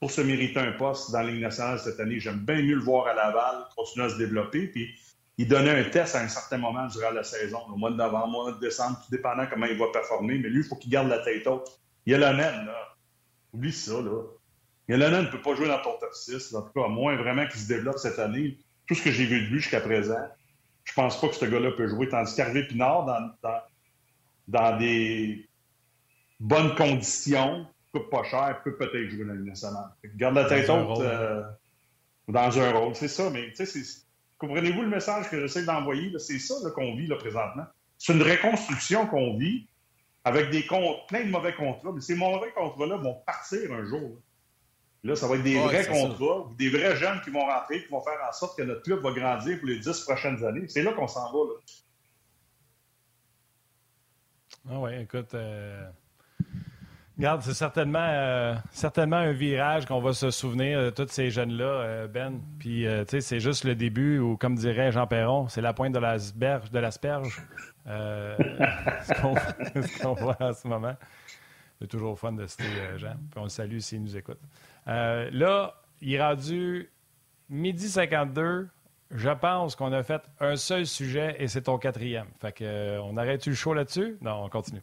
[0.00, 2.20] pour se mériter un poste dans la nationale cette année.
[2.20, 4.68] J'aime bien mieux le voir à Laval, continuer à se développer.
[4.68, 4.94] Puis
[5.38, 8.38] il donnait un test à un certain moment durant la saison, au mois de novembre,
[8.38, 10.38] au mois de décembre, tout dépendant comment il va performer.
[10.38, 11.80] Mais lui, il faut qu'il garde la tête haute.
[12.06, 12.96] Il y a Yolonen, là.
[13.52, 14.22] Oublie ça, là.
[14.88, 16.54] Yolonen ne peut pas jouer dans ton top 6.
[16.54, 18.58] En tout cas, à moins vraiment qu'il se développe cette année.
[18.86, 20.28] Tout ce que j'ai vu de lui jusqu'à présent,
[20.84, 22.08] je pense pas que ce gars-là peut jouer.
[22.08, 23.04] Tandis qu'Hervé Pinard,
[24.46, 25.48] dans des
[26.40, 29.90] bonnes conditions, coûte pas cher, peut peut-être jouer dans le nationale.
[30.16, 31.42] Garde la tête haute euh,
[32.28, 32.94] dans un rôle.
[32.94, 34.02] C'est ça, mais tu sais,
[34.38, 36.12] comprenez-vous le message que j'essaie d'envoyer?
[36.18, 37.64] C'est ça qu'on vit là, présentement.
[37.96, 39.66] C'est une reconstruction qu'on vit
[40.24, 44.20] avec des comptes, plein de mauvais contrats, mais ces mauvais contrats-là vont partir un jour.
[45.04, 48.02] Là, ça va être des vrais contrats, des vrais jeunes qui vont rentrer, qui vont
[48.02, 50.66] faire en sorte que notre club va grandir pour les dix prochaines années.
[50.68, 51.38] C'est là qu'on s'en va.
[51.38, 51.60] Là.
[54.70, 55.88] Ah oui, écoute, euh,
[57.18, 61.64] Regarde, c'est certainement, euh, certainement un virage qu'on va se souvenir de tous ces jeunes-là,
[61.64, 62.40] euh, Ben.
[62.60, 65.72] Puis, euh, tu sais, c'est juste le début, ou comme dirait Jean Perron, c'est la
[65.72, 66.70] pointe de l'asperge.
[66.70, 67.42] De l'asperge
[67.88, 70.94] ce qu'on voit en ce moment.
[71.80, 72.64] C'est toujours fun de citer
[72.98, 73.16] Jean.
[73.30, 74.38] Puis on le salue s'il nous écoute.
[74.86, 76.88] là, il est rendu
[77.48, 78.68] midi 52.
[79.10, 82.26] Je pense qu'on a fait un seul sujet et c'est ton quatrième.
[82.40, 84.18] Fait que, on arrête-tu le show là-dessus?
[84.20, 84.82] Non, on continue.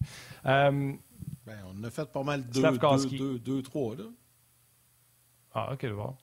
[1.46, 4.06] Ben, on a fait pas mal deux, deux, deux, deux, trois, là.
[5.54, 6.16] Ah, OK, bon.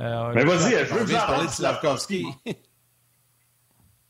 [0.00, 2.26] Euh, Mais vas-y, je veux vous parler de Slavkovski.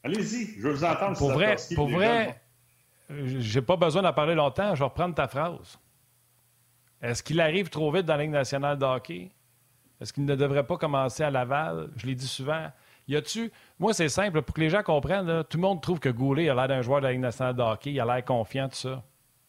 [0.02, 1.16] Allez-y, je veux vous entendre.
[1.16, 2.40] Pour vrai, pour vrai
[3.08, 4.74] j'ai pas besoin d'en parler longtemps.
[4.74, 5.78] Je vais reprendre ta phrase.
[7.00, 9.30] Est-ce qu'il arrive trop vite dans la Ligue nationale de hockey?
[10.00, 11.90] Est-ce qu'il ne devrait pas commencer à Laval?
[11.96, 12.70] Je l'ai dit souvent.
[13.08, 13.52] Y a-tu.
[13.78, 14.42] Moi, c'est simple.
[14.42, 17.00] Pour que les gens comprennent, tout le monde trouve que Goulet a l'air d'un joueur
[17.00, 17.92] de la Ligue nationale de hockey.
[17.92, 19.02] Il a l'air confiant, tout ça.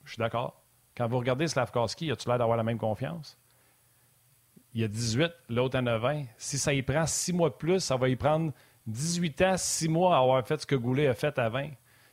[0.06, 0.62] Je suis d'accord.
[0.98, 3.38] Quand vous regardez Slavkowski, as-tu l'air d'avoir la même confiance?
[4.74, 6.24] Il y a 18, l'autre en a 20.
[6.40, 8.52] Si ça y prend six mois de plus, ça va y prendre
[8.88, 11.70] 18 ans, six mois à avoir fait ce que Goulet a fait à 20.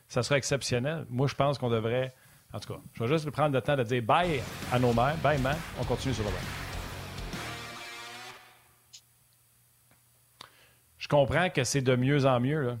[0.07, 1.07] Ça serait exceptionnel.
[1.09, 2.13] Moi, je pense qu'on devrait.
[2.53, 4.39] En tout cas, je vais juste prendre le temps de dire bye
[4.71, 5.17] à nos mères.
[5.17, 5.57] Bye, man.
[5.81, 6.39] On continue sur le web.
[10.99, 12.61] Je comprends que c'est de mieux en mieux.
[12.61, 12.77] Là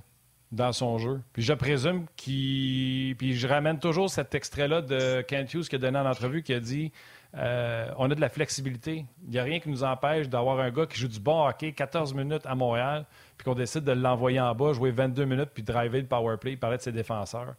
[0.51, 1.21] dans son jeu.
[1.33, 3.15] Puis je présume qu'il.
[3.17, 6.53] Puis je ramène toujours cet extrait-là de Kent Hughes qui a donné en entrevue qui
[6.53, 6.91] a dit
[7.37, 9.05] euh, on a de la flexibilité.
[9.25, 11.73] Il n'y a rien qui nous empêche d'avoir un gars qui joue du bon hockey
[11.73, 13.05] 14 minutes à Montréal,
[13.37, 16.55] puis qu'on décide de l'envoyer en bas, jouer 22 minutes, puis driver le power play,
[16.55, 17.55] parler de ses défenseurs.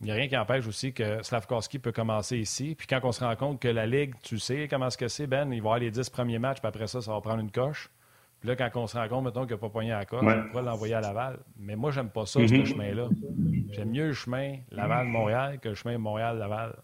[0.00, 2.74] Il n'y a rien qui empêche aussi que Slavkowski peut commencer ici.
[2.76, 5.26] Puis quand on se rend compte que la Ligue, tu sais comment ce que c'est,
[5.26, 7.50] Ben, il va avoir les 10 premiers matchs, puis après ça, ça va prendre une
[7.50, 7.90] coche.
[8.40, 10.48] Puis là, quand on se rend compte, mettons, qu'il n'a pas poigné à coche, on
[10.48, 11.38] pourrait l'envoyer à Laval.
[11.58, 12.66] Mais moi, j'aime pas ça, ce mm-hmm.
[12.66, 13.08] chemin-là.
[13.72, 16.76] J'aime mieux le chemin Laval-Montréal que le chemin Montréal-Laval.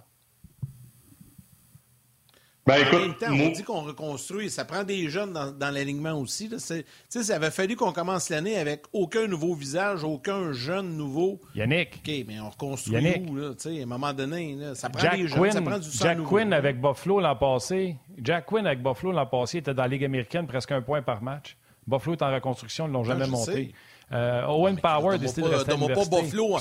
[2.66, 4.48] Ben, en même temps, on dit qu'on reconstruit.
[4.48, 6.48] Ça prend des jeunes dans, dans l'alignement aussi.
[6.48, 6.56] Là.
[6.58, 11.40] Ça avait fallu qu'on commence l'année avec aucun nouveau visage, aucun jeune nouveau.
[11.54, 12.00] Yannick.
[12.06, 13.30] OK, mais on reconstruit Yannick.
[13.30, 13.36] où?
[13.36, 16.22] Là, à un moment donné, là, ça prend Jack des jeunes, ça prend du Jack
[16.22, 17.96] Quinn avec Buffalo l'an passé.
[18.22, 21.22] Jack Quinn avec Buffalo l'an passé était dans la Ligue américaine presque un point par
[21.22, 21.56] match.
[21.86, 23.74] Buffalo est en reconstruction, ils ne l'ont jamais monté.
[24.12, 26.58] Euh, Owen Power a décidé de rester à pas Buffalo.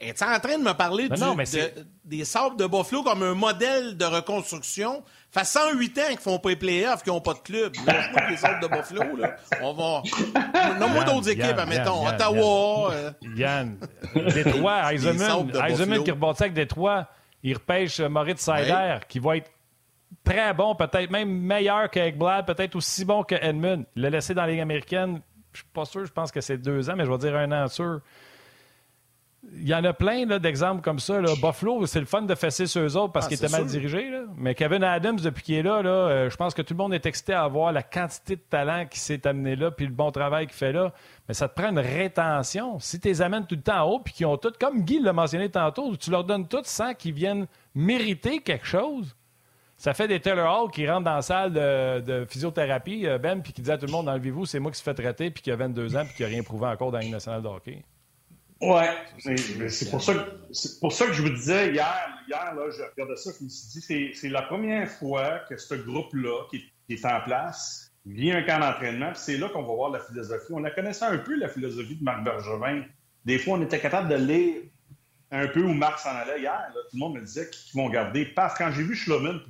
[0.00, 3.02] Es-tu en train de me parler Mais du- non, mais de- des Sabres de Buffalo
[3.04, 5.02] comme un modèle de reconstruction?
[5.30, 7.72] Ça fait 108 ans qu'ils font pas les playoffs, qu'ils n'ont pas de club.
[7.86, 9.36] Lâche-moi les Sabres de Buffalo, là.
[9.62, 10.02] On va...
[10.78, 12.04] Nomme-moi Yann, d'autres équipes, Yann, admettons.
[12.04, 12.92] Yann, Ottawa...
[12.92, 13.78] euh, Yann,
[14.34, 17.08] Détroit, Eisenman, Eisenman qui rebondit avec Détroit,
[17.42, 19.50] il repêche euh, Moritz Seider, qui va être
[20.24, 23.84] très bon, peut-être même meilleur qu'Ekblad, peut-être aussi bon que Edmund.
[23.96, 25.20] Il l'a laissé dans la Ligue américaine,
[25.52, 27.50] je suis pas sûr, je pense que c'est deux ans, mais je vais dire un
[27.64, 28.00] an sûr.
[29.56, 31.20] Il y en a plein d'exemples comme ça.
[31.20, 31.30] Là.
[31.42, 33.80] Buffalo, c'est le fun de fesser sur eux autres parce Ah, qu'ils étaient mal sûr.
[33.80, 34.10] dirigés.
[34.10, 34.22] là.
[34.36, 36.92] Mais Kevin Adams, depuis qu'il est là, là euh, je pense que tout le monde
[36.92, 40.10] est excité à voir la quantité de talent qui s'est amené là, puis le bon
[40.10, 40.92] travail qu'il fait là.
[41.28, 42.78] Mais ça te prend une rétention.
[42.80, 45.00] Si tu les amènes tout le temps en haut, puis qu'ils ont tout, comme Guy
[45.00, 49.16] l'a mentionné tantôt, tu leur donnes tout sans qu'ils viennent mériter quelque chose.
[49.76, 53.40] Ça fait des Taylor Hall qui rentrent dans la salle de, de physiothérapie, euh, Ben,
[53.42, 55.42] puis qui disent à tout le monde enlevez-vous, c'est moi qui se fait traiter, puis
[55.42, 57.48] qui a 22 ans, puis qui n'a rien prouvé encore dans la Ligue nationale de
[57.48, 57.82] hockey.
[58.64, 58.90] Ouais,
[59.68, 60.20] c'est pour ça que
[60.52, 63.48] c'est pour ça que je vous disais hier, hier là, je regardais ça, je me
[63.48, 68.36] suis dit c'est, la première fois que ce groupe-là qui, qui est en place vient
[68.36, 70.52] un camp d'entraînement, puis c'est là qu'on va voir la philosophie.
[70.52, 72.84] On la connaissait un peu la philosophie de Marc Bergevin.
[73.24, 74.62] Des fois, on était capable de lire
[75.30, 76.52] un peu où Marc s'en allait hier.
[76.52, 76.80] là.
[76.90, 78.26] tout le monde me disait qu'ils vont garder.
[78.26, 79.40] Paf, quand j'ai vu Schloman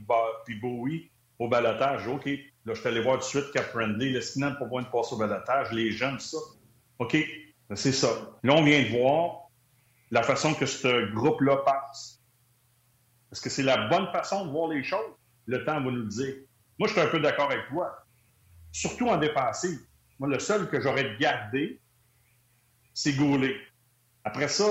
[0.45, 4.13] puis, Bowie au balotage, OK, là, je suis allé voir tout de suite Cap Friendly,
[4.13, 6.39] le Sinan pour voir une passe au balotage, les jeunes, tout ça.
[7.01, 7.17] OK,
[7.75, 8.09] c'est ça.
[8.43, 9.49] Là, on vient de voir
[10.11, 12.23] la façon que ce groupe-là pense.
[13.33, 15.15] Est-ce que c'est la bonne façon de voir les choses?
[15.47, 16.35] Le temps va nous le dire.
[16.79, 18.07] Moi, je suis un peu d'accord avec toi.
[18.73, 19.81] Surtout en défensive.
[20.19, 21.81] Moi, le seul que j'aurais gardé,
[22.93, 23.57] c'est Goulet.
[24.25, 24.65] Après ça,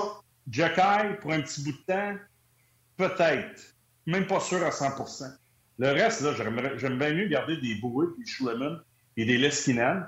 [0.50, 2.18] Jacky, pour un petit bout de temps,
[2.98, 3.76] peut-être.
[4.06, 5.38] Même pas sûr à 100%
[5.78, 6.34] Le reste, là,
[6.78, 8.82] j'aime bien mieux garder des Bowie, des Schulman
[9.16, 10.08] et des Leskinen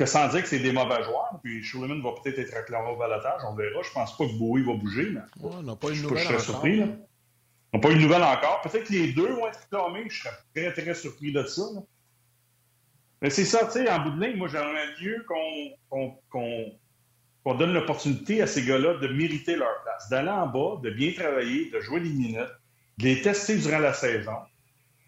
[0.00, 1.38] que sans dire que c'est des mauvais joueurs.
[1.44, 3.82] Puis Schulman va peut-être être réclamé au balotage, on verra.
[3.82, 6.26] Je pense pas que Bowie va bouger, mais ouais, on n'a pas une je, serais
[6.26, 6.40] encore.
[6.40, 6.76] surpris.
[6.78, 6.86] Là.
[7.72, 8.62] On n'a pas eu de nouvelle encore.
[8.62, 10.08] Peut-être que les deux vont être réclamés.
[10.08, 11.62] Je serais très, très surpris de ça.
[11.74, 11.80] là.
[13.20, 15.22] Mais c'est ça, tu sais, en bout de ligne, moi, j'aimerais mieux
[17.44, 21.12] qu'on donne l'opportunité à ces gars-là de mériter leur place, d'aller en bas, de bien
[21.12, 22.48] travailler, de jouer des minutes,
[22.96, 24.32] de les tester durant la saison.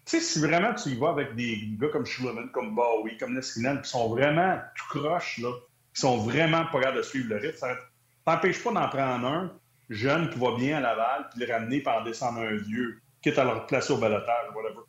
[0.05, 3.35] Tu sais, si vraiment tu y vas avec des gars comme Schulman, comme Bowie, comme
[3.35, 5.51] Leskinen, qui sont vraiment tout croche, là,
[5.93, 7.77] qui sont vraiment pas capables de suivre le rythme, ça
[8.25, 9.53] t'empêche pas d'en prendre un
[9.89, 13.45] jeune qui va bien à Laval, puis le ramener par descendre un vieux, quitte à
[13.45, 14.81] le replacer au balotage, whatever.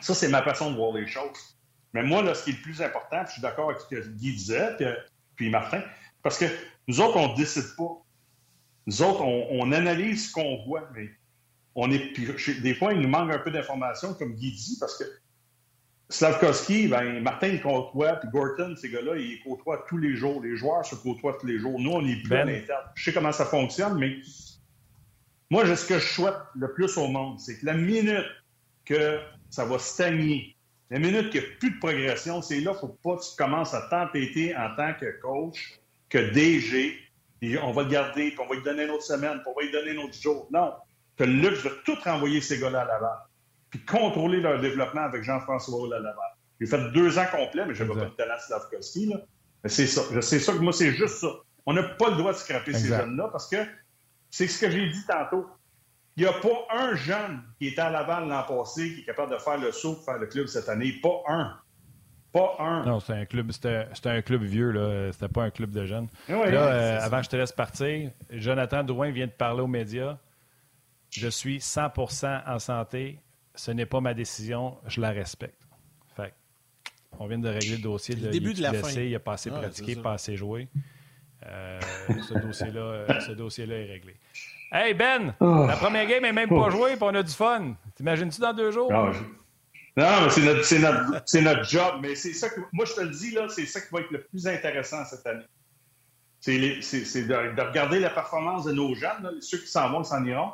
[0.00, 1.56] Ça, c'est ma façon de voir les choses.
[1.92, 4.00] Mais moi, là, ce qui est le plus important, je suis d'accord avec ce que
[4.00, 4.86] Guy disait, puis,
[5.36, 5.82] puis Martin,
[6.22, 6.46] parce que
[6.88, 8.02] nous autres, on décide pas.
[8.86, 11.10] Nous autres, on, on analyse ce qu'on voit, mais
[11.74, 12.60] on est.
[12.60, 15.04] des fois, il nous manque un peu d'informations, comme Guy dit, parce que
[16.08, 20.42] Slavkovski, ben, Martin, il côtoie, puis Gorton, ces gars-là, ils côtoient tous les jours.
[20.42, 21.78] Les joueurs se côtoient tous les jours.
[21.78, 22.48] Nous, on est plus Ben.
[22.48, 22.84] à l'interne.
[22.96, 24.16] Je sais comment ça fonctionne, mais
[25.50, 28.26] moi, ce que je souhaite le plus au monde, c'est que la minute
[28.84, 30.56] que ça va stagner,
[30.90, 33.22] la minute qu'il n'y a plus de progression, c'est là qu'il ne faut pas que
[33.22, 36.98] tu commences à t'entêter en tant que coach, que DG,
[37.40, 39.54] puis on va le garder, puis on va lui donner une autre semaine, puis on
[39.54, 40.48] va lui donner un autre jour.
[40.52, 40.72] Non.
[41.16, 43.18] Tu as le luxe de tout renvoyer ces gars-là à Laval,
[43.70, 46.30] puis contrôler leur développement avec Jean-François Roule à Laval.
[46.60, 49.06] J'ai fait deux ans complets, mais je n'avais pas de talent Slavkovski.
[49.06, 49.16] Là.
[49.64, 50.02] Mais c'est ça.
[50.12, 51.28] Je sais ça que moi, c'est juste ça.
[51.66, 53.56] On n'a pas le droit de scraper ces jeunes-là parce que
[54.30, 55.46] c'est ce que j'ai dit tantôt.
[56.16, 59.32] Il n'y a pas un jeune qui était à Laval l'an passé qui est capable
[59.32, 60.94] de faire le saut pour faire le club cette année.
[61.02, 61.56] Pas un.
[62.32, 62.84] Pas un.
[62.84, 65.12] Non, c'était un club, c'était, un club vieux, là.
[65.12, 66.08] C'était pas un club de jeunes.
[66.28, 70.18] Là, euh, avant que je te laisse partir, Jonathan Drouin vient de parler aux médias.
[71.10, 73.18] Je suis 100% en santé.
[73.54, 74.76] Ce n'est pas ma décision.
[74.86, 75.60] Je la respecte.
[76.16, 76.32] Fait
[77.18, 78.14] on vient de régler le dossier.
[78.14, 79.00] Le De, début de la blessé, fin.
[79.00, 80.68] Il a pas assez Ouais, pratiqué, pas assez joué.
[81.46, 81.80] Euh,
[82.28, 84.16] ce, dossier-là, euh, ce dossier-là est réglé.
[84.72, 87.74] Hey Ben, la première game est même pas jouée, puis on a du fun.
[87.96, 88.92] T'imagines-tu dans deux jours?
[88.92, 89.22] Non, je-
[89.96, 91.94] non, mais c'est notre, job.
[92.00, 92.60] Mais c'est ça que.
[92.72, 95.26] Moi, je te le dis, là, c'est ça qui va être le plus intéressant cette
[95.26, 95.44] année.
[96.38, 100.06] C'est de, de regarder la performance de nos jeunes, là, ceux qui s'en vont, ils
[100.06, 100.52] s'en iront.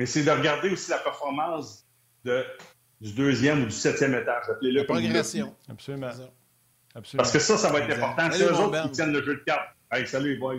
[0.00, 1.84] Mais c'est de regarder aussi la performance
[2.24, 2.42] de,
[3.02, 4.44] du deuxième ou du septième étage.
[4.48, 5.54] Appelez-le progression.
[5.68, 6.06] Absolument.
[6.94, 7.18] Absolument.
[7.18, 8.28] Parce que ça, ça va être important.
[8.32, 8.82] C'est Salut, eux mon autres Ben.
[8.84, 9.68] qui tiennent le jeu de cartes.
[9.92, 10.54] Hey, salut les boys.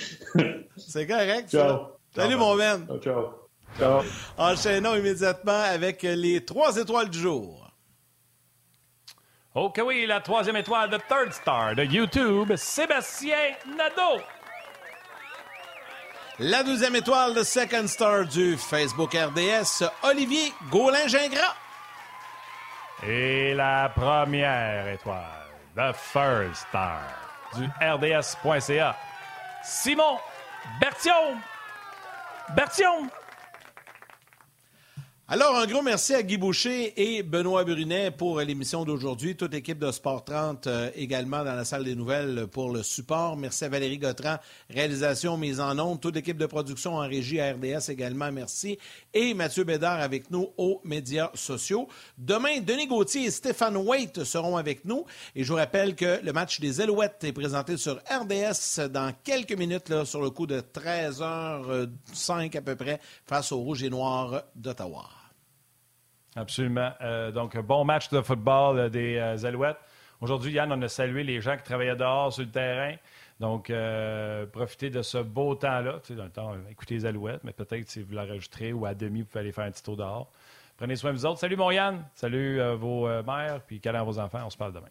[0.77, 1.59] C'est correct, ça.
[1.59, 1.81] Ciao.
[2.15, 2.87] Salut, mon Ben.
[2.87, 3.31] Ciao, ciao.
[3.77, 4.03] Ciao.
[4.39, 7.66] Enchaînons immédiatement avec les trois étoiles du jour.
[9.57, 14.23] OK, oui, la troisième étoile de Third Star de YouTube, Sébastien Nadeau.
[16.39, 21.55] La deuxième étoile de Second Star du Facebook RDS, Olivier Gaulin-Gingras.
[23.03, 27.01] Et la première étoile the first star
[27.57, 28.95] du RDS.ca,
[29.65, 30.19] Simon
[30.79, 31.41] Bertion.
[32.55, 33.11] Bertion!
[35.29, 39.35] Alors, un gros merci à Guy Boucher et Benoît Brunet pour l'émission d'aujourd'hui.
[39.35, 43.37] Toute l'équipe de Sport 30 euh, également dans la salle des nouvelles pour le support.
[43.37, 44.37] Merci à Valérie Gautran,
[44.71, 46.01] réalisation, mise en onde.
[46.01, 48.79] Toute l'équipe de production en régie à RDS également, merci.
[49.13, 51.89] Et Mathieu Bédard avec nous aux médias sociaux.
[52.17, 55.07] Demain, Denis Gauthier et Stéphane Waite seront avec nous.
[55.35, 59.59] Et je vous rappelle que le match des Alouettes est présenté sur RDS dans quelques
[59.59, 64.45] minutes, là, sur le coup de 13h05 à peu près, face aux Rouges et Noirs
[64.55, 65.16] d'Ottawa.
[66.37, 66.93] Absolument.
[67.01, 69.79] Euh, donc, bon match de football euh, des euh, Alouettes.
[70.21, 72.95] Aujourd'hui, Yann, on a salué les gens qui travaillaient dehors sur le terrain.
[73.39, 73.71] Donc,
[74.51, 76.01] profitez de ce beau temps-là.
[76.03, 79.41] Tu temps, écoutez les Alouettes, mais peut-être si vous l'enregistrez ou à demi, vous pouvez
[79.41, 80.31] aller faire un petit tour dehors.
[80.79, 81.41] Prenez soin de vous autres.
[81.41, 82.03] Salut, mon Yann.
[82.15, 84.41] Salut vos mères, puis câlin à vos enfants.
[84.47, 84.89] On se parle demain.